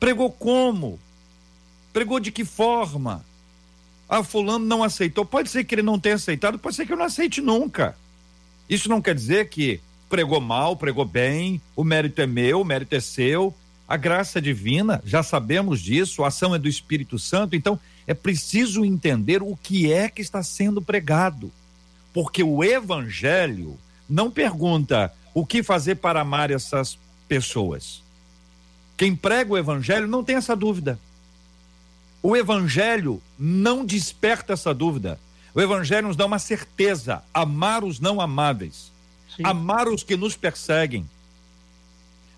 [0.00, 0.98] Pregou como?
[1.92, 3.24] Pregou de que forma?
[4.08, 5.24] Ah, fulano não aceitou.
[5.24, 7.96] Pode ser que ele não tenha aceitado, pode ser que eu não aceite nunca.
[8.68, 9.80] Isso não quer dizer que
[10.14, 13.52] pregou mal, pregou bem, o mérito é meu, o mérito é seu.
[13.88, 18.84] A graça divina, já sabemos disso, a ação é do Espírito Santo, então é preciso
[18.84, 21.50] entender o que é que está sendo pregado.
[22.12, 23.76] Porque o evangelho
[24.08, 26.96] não pergunta o que fazer para amar essas
[27.26, 28.00] pessoas.
[28.96, 30.96] Quem prega o evangelho não tem essa dúvida.
[32.22, 35.18] O evangelho não desperta essa dúvida.
[35.52, 38.93] O evangelho nos dá uma certeza: amar os não amáveis,
[39.36, 39.42] Sim.
[39.44, 41.08] amar os que nos perseguem,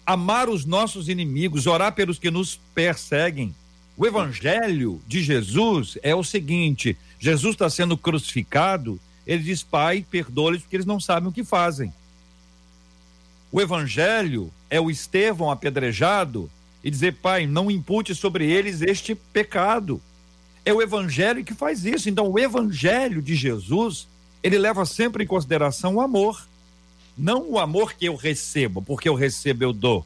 [0.05, 3.55] amar os nossos inimigos, orar pelos que nos perseguem.
[3.97, 10.63] O evangelho de Jesus é o seguinte: Jesus está sendo crucificado, ele diz, Pai, perdoa-lhes
[10.63, 11.93] porque eles não sabem o que fazem.
[13.51, 16.51] O evangelho é o Estevão apedrejado
[16.85, 20.01] e dizer, Pai, não impute sobre eles este pecado.
[20.65, 22.09] É o evangelho que faz isso.
[22.09, 24.07] Então, o evangelho de Jesus,
[24.43, 26.47] ele leva sempre em consideração o amor.
[27.17, 30.05] Não o amor que eu recebo, porque eu recebo eu dou,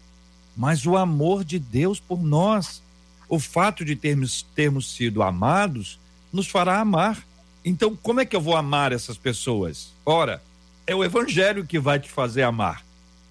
[0.56, 2.82] mas o amor de Deus por nós.
[3.28, 5.98] O fato de termos, termos sido amados
[6.32, 7.24] nos fará amar.
[7.64, 9.92] Então, como é que eu vou amar essas pessoas?
[10.04, 10.42] Ora,
[10.86, 12.84] é o evangelho que vai te fazer amar.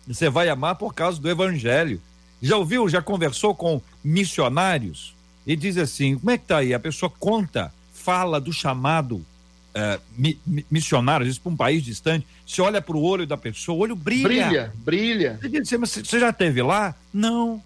[0.08, 2.02] Você vai amar por causa do evangelho.
[2.42, 5.14] Já ouviu, já conversou com missionários?
[5.46, 6.74] E diz assim: como é que tá aí?
[6.74, 9.26] A pessoa conta, fala do chamado
[9.74, 13.26] é, mi, mi, missionário, às vezes para um país distante, você olha para o olho
[13.28, 14.28] da pessoa, o olho brilha.
[14.28, 15.40] Brilha, brilha.
[15.42, 16.96] Você diz mas você já esteve lá?
[17.14, 17.62] Não.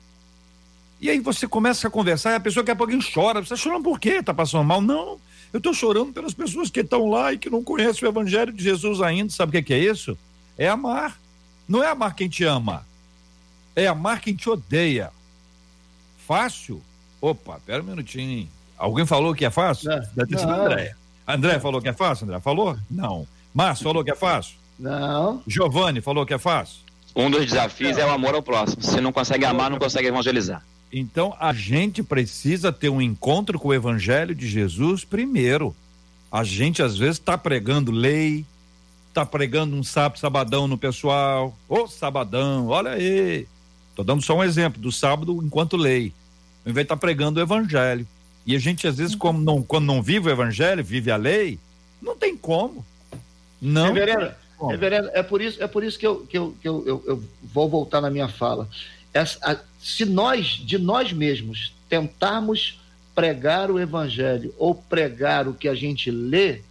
[0.99, 3.39] E aí você começa a conversar e a pessoa daqui a pouquinho chora.
[3.39, 4.17] Você está chorando por quê?
[4.19, 4.81] Está passando mal?
[4.81, 5.19] Não.
[5.51, 8.63] Eu estou chorando pelas pessoas que estão lá e que não conhecem o Evangelho de
[8.63, 9.29] Jesus ainda.
[9.29, 10.17] Sabe o que, que é isso?
[10.57, 11.19] É amar.
[11.67, 12.85] Não é amar quem te ama.
[13.75, 15.11] É amar quem te odeia.
[16.25, 16.81] Fácil?
[17.19, 18.47] Opa, pera um minutinho.
[18.77, 19.89] Alguém falou que é fácil?
[19.89, 20.51] Não, Deve ter sido
[21.27, 21.59] André.
[21.59, 22.39] Falou que é fácil, André?
[22.39, 22.77] Falou?
[22.89, 23.27] Não.
[23.53, 24.55] Márcio falou que é fácil?
[24.79, 25.41] Não.
[25.47, 26.79] Giovanni falou que é fácil?
[27.15, 28.81] Um dos desafios é o amor ao próximo.
[28.81, 30.63] Se não consegue amar, não consegue evangelizar.
[30.91, 35.75] Então a gente precisa ter um encontro com o Evangelho de Jesus primeiro.
[36.31, 38.45] A gente às vezes está pregando lei,
[39.09, 41.55] está pregando um sábado, sabadão no pessoal.
[41.69, 43.47] Ô sabadão, olha aí.
[43.89, 46.11] Estou dando só um exemplo do sábado enquanto lei.
[46.65, 48.07] Ao invés de estar tá pregando o Evangelho.
[48.45, 51.59] E a gente às vezes, como não, quando não vive o Evangelho, vive a lei,
[52.01, 52.85] não tem como.
[53.61, 53.93] Não.
[53.93, 54.31] Reverendo,
[54.69, 57.23] reverendo é por isso, é por isso que, eu, que, eu, que eu, eu, eu
[57.41, 58.67] vou voltar na minha fala.
[59.13, 62.79] Essa, a, se nós, de nós mesmos, tentarmos
[63.15, 66.61] pregar o evangelho ou pregar o que a gente lê,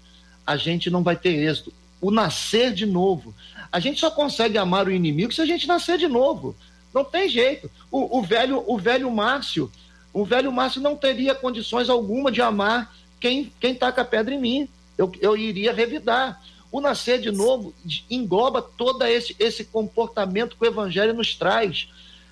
[0.47, 1.73] a gente não vai ter êxito.
[2.01, 3.35] O nascer de novo.
[3.70, 6.55] A gente só consegue amar o inimigo se a gente nascer de novo.
[6.93, 7.70] Não tem jeito.
[7.91, 9.70] O, o velho, o velho Márcio,
[10.13, 14.69] o velho Márcio não teria condições alguma de amar quem quem taca pedra em mim.
[14.99, 16.43] Eu, eu iria revidar.
[16.71, 17.75] O nascer de novo
[18.11, 21.89] engloba todo esse, esse comportamento que o evangelho nos traz.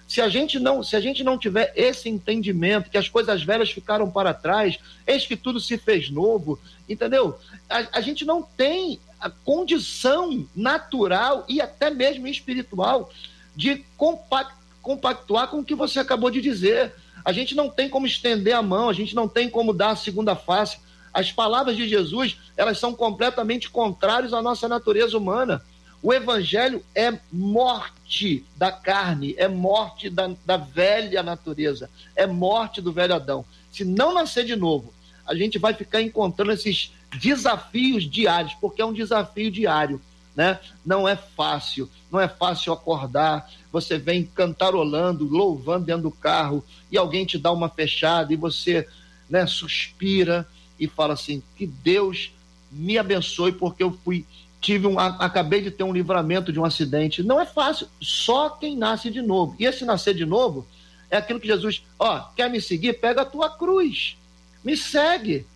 [0.09, 3.71] Se a gente não, se a gente não tiver esse entendimento que as coisas velhas
[3.71, 6.59] ficaram para trás, eis que tudo se fez novo,
[6.89, 7.39] entendeu?
[7.69, 13.11] A, a gente não tem a condição natural e até mesmo espiritual
[13.55, 16.95] de compact, compactuar com o que você acabou de dizer.
[17.25, 19.97] A gente não tem como estender a mão, a gente não tem como dar a
[19.97, 20.79] segunda face.
[21.13, 25.63] As palavras de Jesus, elas são completamente contrárias à nossa natureza humana.
[26.03, 32.93] O evangelho é morte da carne, é morte da, da velha natureza, é morte do
[32.93, 33.45] velho Adão.
[33.71, 34.95] Se não nascer de novo,
[35.27, 40.01] a gente vai ficar encontrando esses desafios diários, porque é um desafio diário,
[40.35, 40.59] né?
[40.85, 46.97] Não é fácil, não é fácil acordar, você vem cantarolando, louvando dentro do carro e
[46.97, 48.87] alguém te dá uma fechada e você,
[49.29, 50.47] né, suspira
[50.79, 52.33] e fala assim: "Que Deus
[52.71, 54.25] me abençoe porque eu fui
[54.61, 57.23] tive um, acabei de ter um livramento de um acidente.
[57.23, 59.57] Não é fácil, só quem nasce de novo.
[59.59, 60.67] E esse nascer de novo
[61.11, 63.01] é aquilo que Jesus, ó, quer me seguir?
[63.01, 64.17] Pega a tua cruz,
[64.63, 65.47] me segue,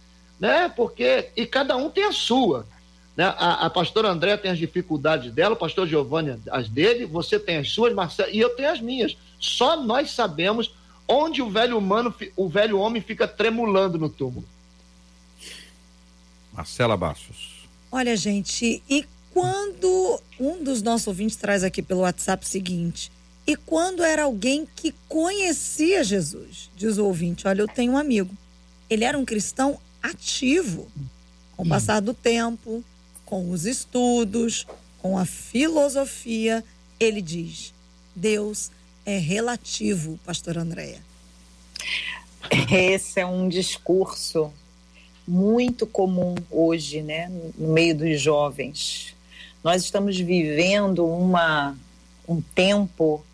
[0.41, 0.69] né?
[0.69, 2.67] Porque e cada um tem a sua.
[3.17, 3.25] Né?
[3.25, 7.59] A, a pastora André tem as dificuldades dela, o pastor Giovanni as dele, você tem
[7.59, 9.17] as suas, Marcelo, e eu tenho as minhas.
[9.39, 10.75] Só nós sabemos
[11.07, 14.45] onde o velho humano, o velho homem fica tremulando no túmulo.
[16.53, 17.67] Marcela Bastos.
[17.91, 23.11] Olha, gente, e quando um dos nossos ouvintes traz aqui pelo WhatsApp o seguinte,
[23.47, 28.35] e quando era alguém que conhecia Jesus, diz o ouvinte, olha, eu tenho um amigo,
[28.89, 30.91] ele era um cristão ativo,
[31.57, 32.83] com o passar do tempo,
[33.25, 34.67] com os estudos,
[34.99, 36.65] com a filosofia,
[36.99, 37.73] ele diz,
[38.15, 38.71] Deus
[39.05, 41.01] é relativo, pastor Andréia.
[42.71, 44.53] Esse é um discurso
[45.27, 49.15] muito comum hoje, né, no meio dos jovens.
[49.63, 51.77] Nós estamos vivendo uma,
[52.29, 53.25] um tempo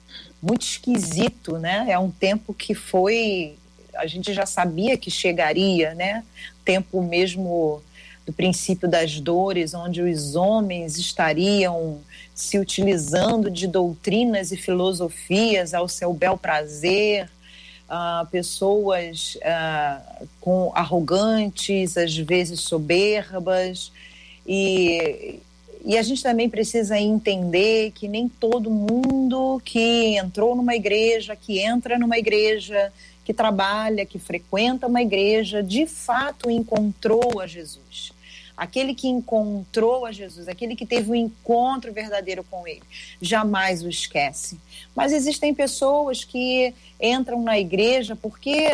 [0.41, 1.86] muito esquisito, né?
[1.88, 3.57] É um tempo que foi,
[3.95, 6.24] a gente já sabia que chegaria, né?
[6.64, 7.82] Tempo mesmo
[8.31, 12.01] do princípio das dores, onde os homens estariam
[12.33, 17.28] se utilizando de doutrinas e filosofias ao seu bel prazer,
[17.89, 23.91] uh, pessoas uh, com arrogantes, às vezes soberbas,
[24.47, 25.41] e,
[25.85, 31.59] e a gente também precisa entender que nem todo mundo que entrou numa igreja, que
[31.59, 32.93] entra numa igreja,
[33.24, 38.12] que trabalha, que frequenta uma igreja, de fato encontrou a Jesus.
[38.61, 42.82] Aquele que encontrou a Jesus, aquele que teve um encontro verdadeiro com ele,
[43.18, 44.61] jamais o esquece.
[44.94, 48.68] Mas existem pessoas que entram na igreja porque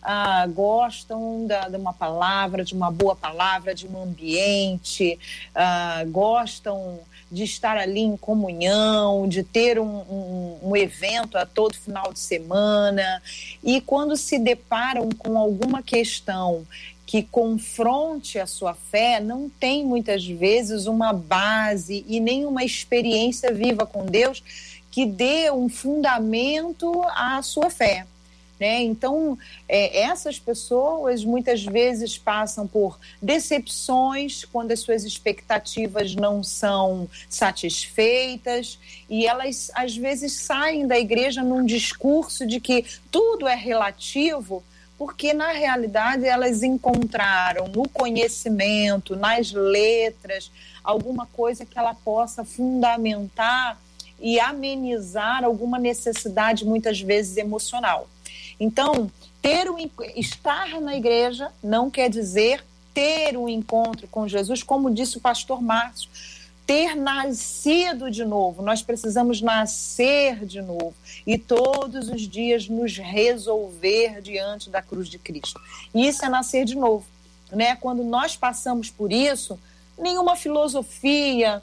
[0.00, 5.18] ah, gostam da, de uma palavra, de uma boa palavra, de um ambiente,
[5.52, 11.74] ah, gostam de estar ali em comunhão, de ter um, um, um, evento a todo
[11.74, 13.20] final de semana.
[13.64, 16.64] E quando se deparam com alguma questão
[17.06, 23.52] que confronte a sua fé, não tem muitas vezes uma base e nem uma experiência
[23.52, 24.42] viva com Deus
[24.90, 28.06] que dê um fundamento à sua fé.
[28.60, 28.82] Né?
[28.82, 29.36] Então,
[29.68, 38.78] é, essas pessoas muitas vezes passam por decepções quando as suas expectativas não são satisfeitas
[39.10, 44.62] e elas às vezes saem da igreja num discurso de que tudo é relativo,
[44.96, 50.50] porque na realidade elas encontraram no conhecimento, nas letras,
[50.82, 53.78] alguma coisa que ela possa fundamentar
[54.20, 58.08] e amenizar alguma necessidade muitas vezes emocional.
[58.58, 59.10] Então,
[59.42, 59.76] ter um,
[60.14, 62.64] estar na igreja não quer dizer
[62.94, 66.08] ter um encontro com Jesus, como disse o pastor Márcio,
[66.66, 68.62] ter nascido de novo.
[68.62, 70.94] Nós precisamos nascer de novo
[71.26, 75.60] e todos os dias nos resolver diante da cruz de Cristo.
[75.94, 77.04] Isso é nascer de novo,
[77.52, 77.76] né?
[77.76, 79.58] Quando nós passamos por isso,
[79.98, 81.62] nenhuma filosofia,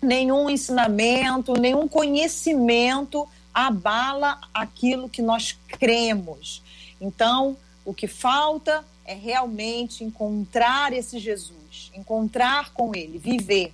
[0.00, 6.62] nenhum ensinamento, nenhum conhecimento abala aquilo que nós cremos.
[7.00, 13.72] Então, o que falta é realmente encontrar esse Jesus, encontrar com ele, viver.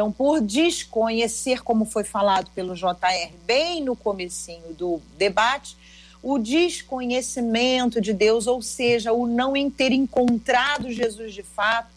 [0.00, 5.76] Então, por desconhecer, como foi falado pelo JR bem no comecinho do debate,
[6.22, 11.90] o desconhecimento de Deus, ou seja, o não ter encontrado Jesus de fato,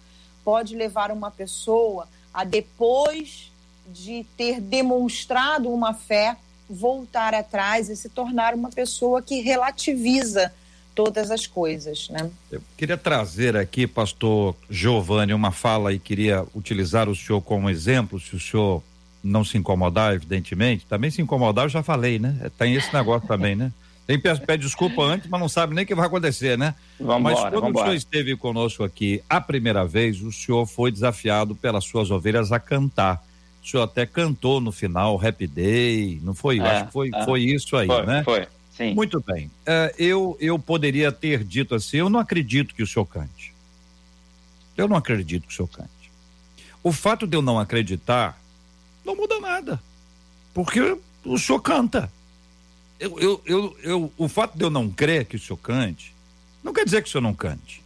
[0.44, 3.50] pode levar uma pessoa a depois
[3.88, 6.36] de ter demonstrado uma fé,
[6.70, 10.54] voltar atrás e se tornar uma pessoa que relativiza
[10.94, 12.30] todas as coisas, né?
[12.52, 18.20] Eu queria trazer aqui, pastor Giovanni, uma fala e queria utilizar o senhor como exemplo,
[18.20, 18.84] se o senhor
[19.24, 20.86] não se incomodar, evidentemente.
[20.86, 22.38] Também se incomodar, eu já falei, né?
[22.42, 23.72] É, tem esse negócio também, né?
[24.06, 26.76] Tem pede desculpa antes, mas não sabe nem o que vai acontecer, né?
[27.00, 30.92] Vamos mas embora, quando o senhor esteve conosco aqui a primeira vez, o senhor foi
[30.92, 33.24] desafiado pelas suas ovelhas a cantar
[33.64, 36.60] o senhor até cantou no final Happy Day, não foi?
[36.60, 37.24] É, Acho que foi, é.
[37.24, 38.22] foi isso aí, foi, né?
[38.24, 38.46] Foi,
[38.76, 38.94] sim.
[38.94, 39.48] Muito bem.
[39.48, 43.54] Uh, eu, eu poderia ter dito assim: eu não acredito que o senhor cante.
[44.76, 46.12] Eu não acredito que o senhor cante.
[46.84, 48.40] O fato de eu não acreditar
[49.06, 49.82] não muda nada,
[50.54, 52.12] porque o senhor canta.
[53.00, 56.14] Eu, eu, eu, eu, o fato de eu não crer que o senhor cante
[56.64, 57.84] não quer dizer que o senhor não cante.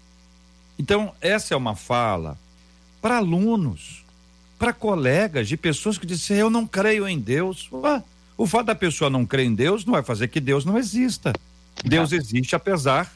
[0.78, 2.38] Então, essa é uma fala
[3.02, 4.06] para alunos
[4.60, 7.70] para colegas de pessoas que dizem eu não creio em Deus.
[7.72, 8.04] Ué,
[8.38, 11.34] o fato da pessoa não crer em Deus não vai fazer que Deus não exista.
[11.84, 13.12] Deus existe apesar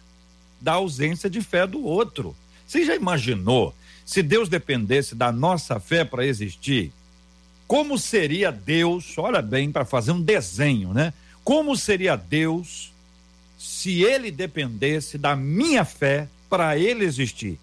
[0.59, 2.35] da ausência de fé do outro.
[2.65, 3.73] Você já imaginou
[4.05, 6.91] se Deus dependesse da nossa fé para existir?
[7.67, 11.13] Como seria Deus, olha bem, para fazer um desenho, né?
[11.43, 12.91] Como seria Deus
[13.57, 17.57] se ele dependesse da minha fé para ele existir?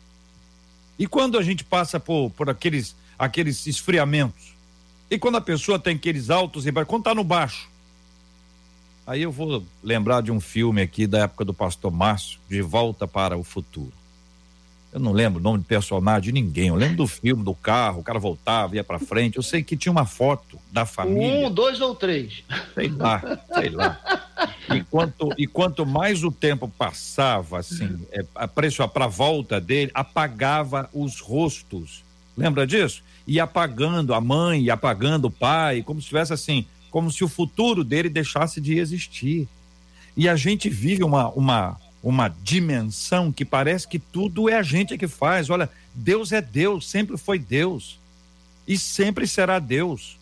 [0.98, 4.54] E quando a gente passa por, por aqueles aqueles esfriamentos.
[5.10, 7.68] E quando a pessoa tem aqueles altos e baixos, quando está no baixo.
[9.06, 13.08] Aí eu vou lembrar de um filme aqui da época do pastor Márcio, De Volta
[13.08, 13.92] para o Futuro.
[14.92, 16.68] Eu não lembro o nome de personagem de ninguém.
[16.68, 19.36] Eu lembro do filme, do carro, o cara voltava, ia para frente.
[19.36, 21.46] Eu sei que tinha uma foto da família.
[21.46, 22.42] Um, dois ou três.
[22.74, 23.22] Sei lá,
[23.54, 24.00] sei lá.
[24.74, 29.60] E quanto, e quanto mais o tempo passava, assim, é, a preço para a volta
[29.60, 32.02] dele, apagava os rostos.
[32.38, 33.02] Lembra disso?
[33.28, 37.84] e apagando a mãe, apagando o pai, como se tivesse assim, como se o futuro
[37.84, 39.46] dele deixasse de existir.
[40.16, 44.96] E a gente vive uma, uma, uma dimensão que parece que tudo é a gente
[44.96, 45.50] que faz.
[45.50, 47.98] Olha, Deus é Deus, sempre foi Deus
[48.66, 50.16] e sempre será Deus.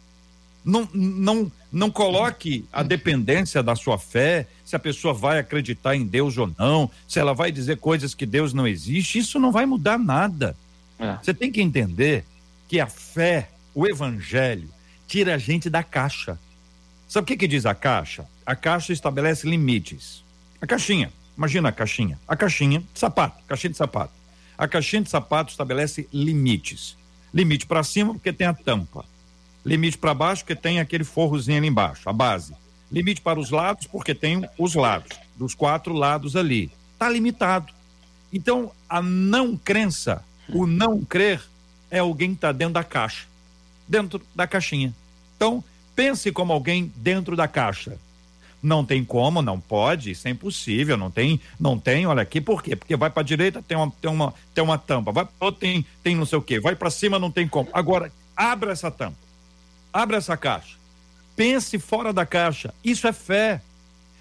[0.65, 6.05] Não, não, não coloque a dependência da sua fé, se a pessoa vai acreditar em
[6.05, 9.65] Deus ou não, se ela vai dizer coisas que Deus não existe, isso não vai
[9.65, 10.57] mudar nada.
[10.99, 11.17] É.
[11.23, 12.25] Você tem que entender
[12.69, 14.69] que a fé, o evangelho,
[15.07, 16.39] tira a gente da caixa.
[17.09, 18.27] Sabe o que, que diz a caixa?
[18.45, 20.25] A caixa estabelece limites.
[20.61, 22.19] A caixinha, imagina a caixinha.
[22.27, 24.13] A caixinha de sapato, caixinha de sapato.
[24.59, 26.97] A caixinha de sapato estabelece limites.
[27.33, 29.05] Limite para cima porque tem a tampa.
[29.65, 32.55] Limite para baixo porque tem aquele forrozinho ali embaixo, a base.
[32.91, 36.71] Limite para os lados porque tem os lados, dos quatro lados ali.
[36.93, 37.73] Está limitado.
[38.33, 41.43] Então, a não crença, o não crer,
[41.91, 43.27] é alguém que está dentro da caixa,
[43.87, 44.95] dentro da caixinha.
[45.37, 45.63] Então,
[45.95, 47.99] pense como alguém dentro da caixa.
[48.63, 52.63] Não tem como, não pode, isso é impossível, não tem, não tem, olha aqui, por
[52.63, 52.75] quê?
[52.75, 55.87] Porque vai para a direita, tem uma, tem uma, tem uma tampa, vai para tem,
[56.03, 57.69] tem não sei o quê, vai para cima, não tem como.
[57.73, 59.17] Agora, abra essa tampa,
[59.93, 60.77] abra essa caixa,
[61.37, 63.61] pense fora da caixa, isso é fé.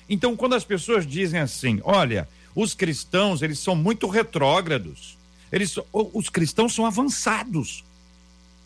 [0.08, 5.15] Então, quando as pessoas dizem assim, olha, os cristãos, eles são muito retrógrados,
[5.52, 7.84] eles, os cristãos são avançados.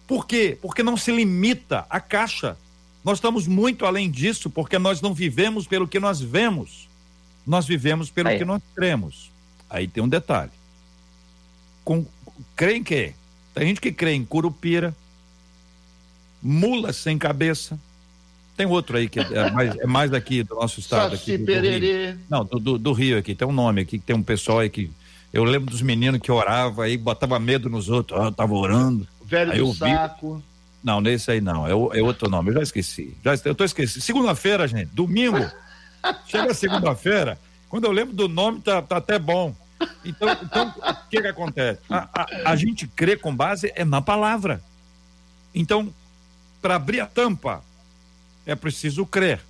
[0.08, 0.58] Por quê?
[0.62, 2.58] Porque não se limita à caixa
[3.04, 6.88] nós estamos muito além disso, porque nós não vivemos pelo que nós vemos.
[7.46, 8.38] Nós vivemos pelo Aí.
[8.38, 9.32] que nós cremos.
[9.70, 10.52] Aí tem um detalhe.
[11.84, 12.06] Com,
[12.56, 13.14] crê em quê?
[13.54, 14.96] Tem gente que crê em curupira,
[16.42, 17.80] mula sem cabeça.
[18.56, 21.16] Tem outro aí que é mais, é mais daqui do nosso estado.
[21.16, 21.46] Aqui, do.
[21.46, 23.34] Do Não, do, do, do, Rio aqui.
[23.34, 24.92] Tem um nome aqui, que tem um pessoal aí que.
[25.32, 28.20] Eu lembro dos meninos que oravam aí, botava medo nos outros.
[28.20, 29.08] Ah, tava orando.
[29.24, 30.38] Velho aí do saco.
[30.38, 30.44] Vi,
[30.84, 31.68] não, nesse aí não.
[31.68, 32.50] É, é outro nome.
[32.50, 33.16] Eu já esqueci.
[33.24, 34.04] Já, eu tô esquecendo.
[34.04, 34.88] Segunda-feira, gente.
[34.88, 35.50] Domingo.
[36.26, 37.38] chega segunda-feira.
[37.68, 39.56] Quando eu lembro do nome, tá, tá até bom.
[40.04, 41.80] Então, então o que que acontece?
[41.90, 44.62] A, a, a gente crê com base é na palavra.
[45.54, 45.94] Então,
[46.62, 47.64] para abrir a tampa,
[48.46, 49.42] é preciso crer.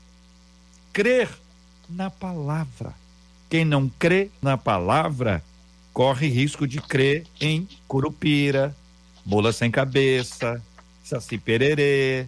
[0.92, 1.30] Crer
[1.90, 2.94] na palavra.
[3.50, 5.44] Quem não crê na palavra
[6.00, 8.74] corre risco de crer em curupira,
[9.26, 10.64] bola sem cabeça,
[11.04, 12.26] Saci Pererê.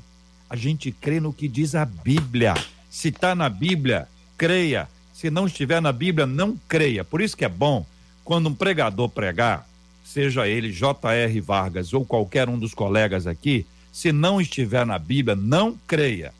[0.50, 2.54] A gente crê no que diz a Bíblia.
[2.90, 4.90] Se está na Bíblia, creia.
[5.14, 7.06] Se não estiver na Bíblia, não creia.
[7.06, 7.86] Por isso que é bom
[8.26, 9.66] quando um pregador pregar,
[10.04, 11.40] seja ele J.R.
[11.40, 16.34] Vargas ou qualquer um dos colegas aqui, se não estiver na Bíblia, não creia.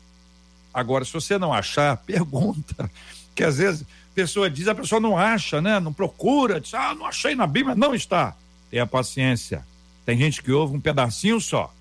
[0.74, 2.90] Agora, se você não achar, pergunta.
[3.34, 5.80] Que às vezes pessoa diz, a pessoa não acha, né?
[5.80, 8.36] Não procura, diz, ah, não achei na Bíblia, não está.
[8.70, 9.66] Tenha paciência.
[10.04, 11.72] Tem gente que ouve um pedacinho só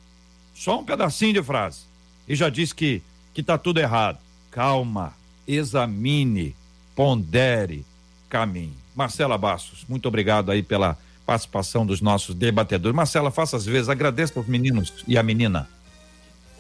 [0.62, 1.80] só um pedacinho de frase.
[2.28, 3.02] E já diz que
[3.34, 4.20] que tá tudo errado.
[4.52, 5.14] Calma,
[5.48, 6.54] examine,
[6.96, 7.86] pondere,
[8.30, 8.76] caminhe.
[8.94, 12.94] Marcela Bastos, muito obrigado aí pela participação dos nossos debatedores.
[12.94, 15.68] Marcela, faça as vezes, agradeça os meninos e a menina.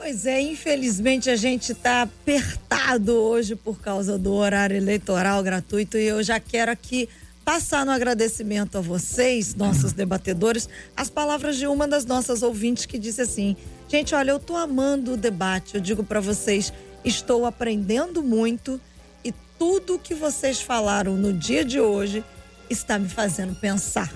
[0.03, 6.07] Pois é, infelizmente a gente está apertado hoje por causa do horário eleitoral gratuito e
[6.07, 7.07] eu já quero aqui
[7.45, 12.97] passar no agradecimento a vocês, nossos debatedores, as palavras de uma das nossas ouvintes que
[12.97, 13.55] disse assim:
[13.87, 15.75] Gente, olha, eu tô amando o debate.
[15.75, 16.73] Eu digo para vocês,
[17.05, 18.81] estou aprendendo muito
[19.23, 22.23] e tudo que vocês falaram no dia de hoje
[22.71, 24.11] está me fazendo pensar.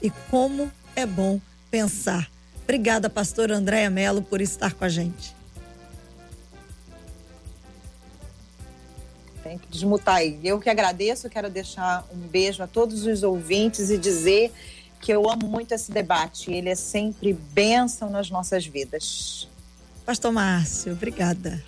[0.00, 2.35] E como é bom pensar.
[2.66, 5.32] Obrigada, pastor Andréa Mello, por estar com a gente.
[9.40, 10.40] Tem que desmutar aí.
[10.42, 14.52] Eu que agradeço, quero deixar um beijo a todos os ouvintes e dizer
[15.00, 16.52] que eu amo muito esse debate.
[16.52, 19.48] Ele é sempre bênção nas nossas vidas.
[20.04, 21.62] Pastor Márcio, obrigada.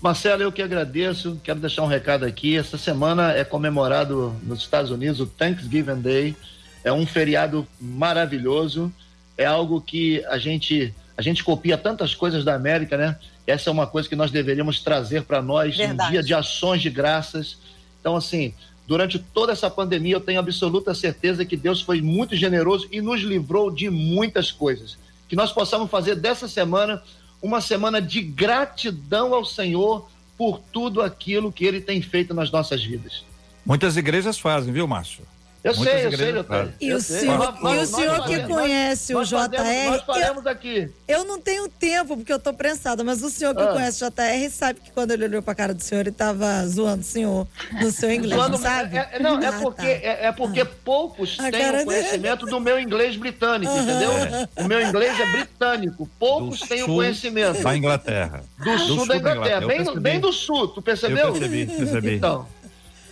[0.00, 1.40] Marcelo, eu que agradeço.
[1.44, 2.58] Quero deixar um recado aqui.
[2.58, 6.36] Essa semana é comemorado nos Estados Unidos o Thanksgiving Day.
[6.82, 8.92] É um feriado maravilhoso.
[9.36, 13.16] É algo que a gente a gente copia tantas coisas da América, né?
[13.46, 16.08] Essa é uma coisa que nós deveríamos trazer para nós Verdade.
[16.08, 17.58] um dia de ações de graças.
[18.00, 18.54] Então, assim,
[18.86, 23.20] Durante toda essa pandemia, eu tenho absoluta certeza que Deus foi muito generoso e nos
[23.20, 24.98] livrou de muitas coisas.
[25.28, 27.02] Que nós possamos fazer dessa semana
[27.40, 32.84] uma semana de gratidão ao Senhor por tudo aquilo que Ele tem feito nas nossas
[32.84, 33.24] vidas.
[33.64, 35.24] Muitas igrejas fazem, viu, Márcio?
[35.64, 36.72] Eu Muitas sei, eu sei, doutor.
[36.80, 39.90] E o senhor, e o senhor que conhece o JR.
[39.90, 40.90] nós faremos aqui.
[41.06, 43.68] Eu não tenho tempo, porque eu estou prensada, mas o senhor que ah.
[43.68, 46.66] conhece o JR sabe que quando ele olhou para a cara do senhor, ele estava
[46.66, 47.46] zoando o senhor
[47.80, 48.96] no seu inglês, zoando, não sabe?
[48.96, 50.06] É, é, não, é ah, porque, tá.
[50.08, 50.68] é, é, porque ah.
[50.84, 52.50] poucos a têm o conhecimento dele.
[52.50, 54.10] do meu inglês britânico, entendeu?
[54.56, 56.10] O meu inglês é britânico.
[56.18, 57.62] Poucos do têm sul o conhecimento.
[57.62, 58.44] Da Inglaterra.
[58.58, 59.60] Do, do sul, sul, da Inglaterra.
[59.60, 59.92] Da Inglaterra.
[59.92, 61.28] Bem, bem, do sul, tu percebeu?
[61.28, 62.14] Eu percebi, percebi.
[62.16, 62.48] Então.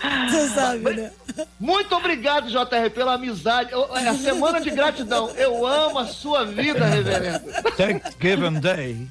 [0.00, 1.10] Você sabe, né?
[1.58, 3.70] Muito obrigado, JR, pela amizade.
[3.72, 5.30] É a semana de gratidão.
[5.30, 7.44] Eu amo a sua vida, reverendo.
[7.76, 9.08] Thanksgiving Day.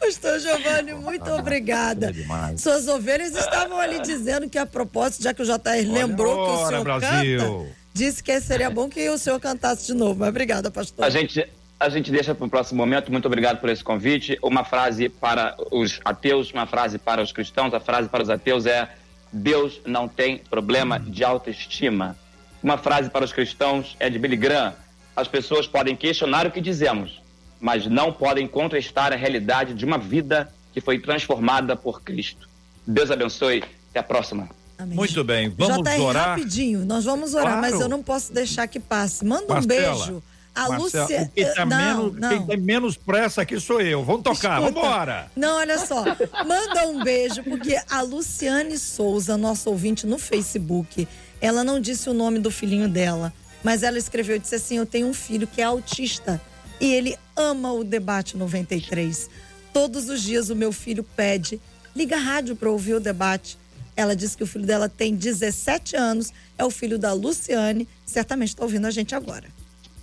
[0.00, 2.12] Pastor Giovanni, muito ah, obrigada.
[2.58, 6.62] Suas ovelhas estavam ali dizendo que, a propósito, já que o JR lembrou ora, que
[6.62, 7.38] o senhor Brasil.
[7.38, 10.20] canta, disse que seria bom que o senhor cantasse de novo.
[10.20, 11.04] Mas obrigada, pastor.
[11.04, 11.48] A gente,
[11.92, 13.12] a gente deixa para o próximo momento.
[13.12, 14.38] Muito obrigado por esse convite.
[14.42, 17.74] Uma frase para os ateus, uma frase para os cristãos.
[17.74, 18.88] A frase para os ateus é:
[19.32, 22.16] Deus não tem problema de autoestima.
[22.62, 24.72] Uma frase para os cristãos é de Billy Graham:
[25.14, 27.20] as pessoas podem questionar o que dizemos,
[27.60, 32.48] mas não podem contestar a realidade de uma vida que foi transformada por Cristo.
[32.86, 33.62] Deus abençoe.
[33.90, 34.48] Até a próxima.
[34.76, 34.96] Amém.
[34.96, 36.28] Muito bem, vamos JR, orar.
[36.30, 37.60] rapidinho, nós vamos orar, claro.
[37.60, 39.24] mas eu não posso deixar que passe.
[39.24, 40.20] Manda um beijo.
[40.54, 41.30] A Lúcia.
[41.34, 42.28] Quem, tá não, menos, não.
[42.28, 44.04] quem tem menos pressa aqui sou eu.
[44.04, 45.30] Vamos tocar, vamos embora.
[45.34, 46.04] Não, olha só.
[46.46, 51.08] Manda um beijo, porque a Luciane Souza, nossa ouvinte no Facebook,
[51.40, 53.32] ela não disse o nome do filhinho dela,
[53.62, 56.40] mas ela escreveu e disse assim: Eu tenho um filho que é autista
[56.80, 59.28] e ele ama o debate 93.
[59.72, 61.60] Todos os dias o meu filho pede,
[61.96, 63.58] liga a rádio para ouvir o debate.
[63.96, 68.48] Ela disse que o filho dela tem 17 anos, é o filho da Luciane, certamente
[68.50, 69.46] está ouvindo a gente agora.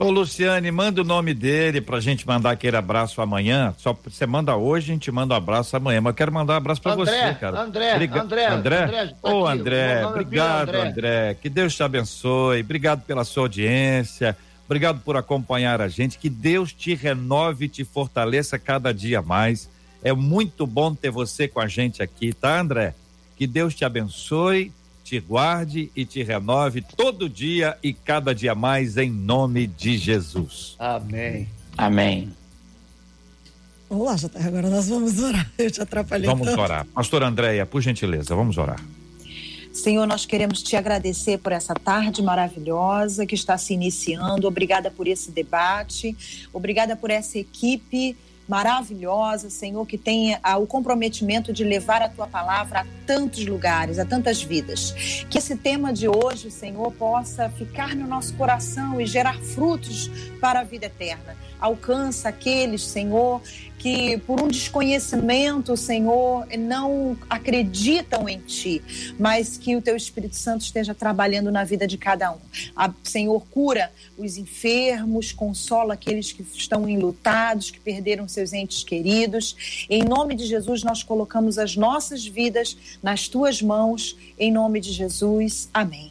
[0.01, 3.71] Ô Luciane, manda o nome dele pra gente mandar aquele abraço amanhã.
[3.77, 6.01] Só você manda hoje, a gente manda um abraço amanhã.
[6.01, 7.61] Mas eu quero mandar um abraço pra André, você, cara.
[7.61, 8.21] André, Briga...
[8.23, 8.83] André, André.
[8.83, 10.89] André tá Ô André, obrigado, André.
[10.89, 11.37] André.
[11.39, 12.61] Que Deus te abençoe.
[12.61, 14.35] Obrigado pela sua audiência.
[14.65, 16.17] Obrigado por acompanhar a gente.
[16.17, 19.69] Que Deus te renove e te fortaleça cada dia mais.
[20.03, 22.95] É muito bom ter você com a gente aqui, tá, André?
[23.37, 24.71] Que Deus te abençoe,
[25.11, 30.77] te guarde e te renove todo dia e cada dia mais, em nome de Jesus.
[30.79, 31.49] Amém.
[31.77, 32.31] Amém.
[33.89, 35.51] Vamos lá, JR, agora nós vamos orar.
[35.59, 36.25] Eu te atrapalhei.
[36.25, 36.61] Vamos tanto.
[36.61, 36.85] orar.
[36.85, 38.81] Pastor Andréia, por gentileza, vamos orar.
[39.73, 44.47] Senhor, nós queremos te agradecer por essa tarde maravilhosa que está se iniciando.
[44.47, 46.15] Obrigada por esse debate.
[46.53, 48.15] Obrigada por essa equipe
[48.47, 53.99] maravilhosa, Senhor, que tem ah, o comprometimento de levar a tua palavra a tantos lugares,
[53.99, 55.25] a tantas vidas.
[55.29, 60.61] Que esse tema de hoje, Senhor, possa ficar no nosso coração e gerar frutos para
[60.61, 61.35] a vida eterna.
[61.61, 63.41] Alcança aqueles, Senhor,
[63.81, 68.81] que por um desconhecimento, Senhor, não acreditam em Ti,
[69.17, 72.37] mas que o Teu Espírito Santo esteja trabalhando na vida de cada um.
[72.75, 79.87] A, Senhor, cura os enfermos, consola aqueles que estão enlutados, que perderam seus entes queridos.
[79.89, 84.15] Em nome de Jesus, nós colocamos as nossas vidas nas Tuas mãos.
[84.37, 86.10] Em nome de Jesus, amém.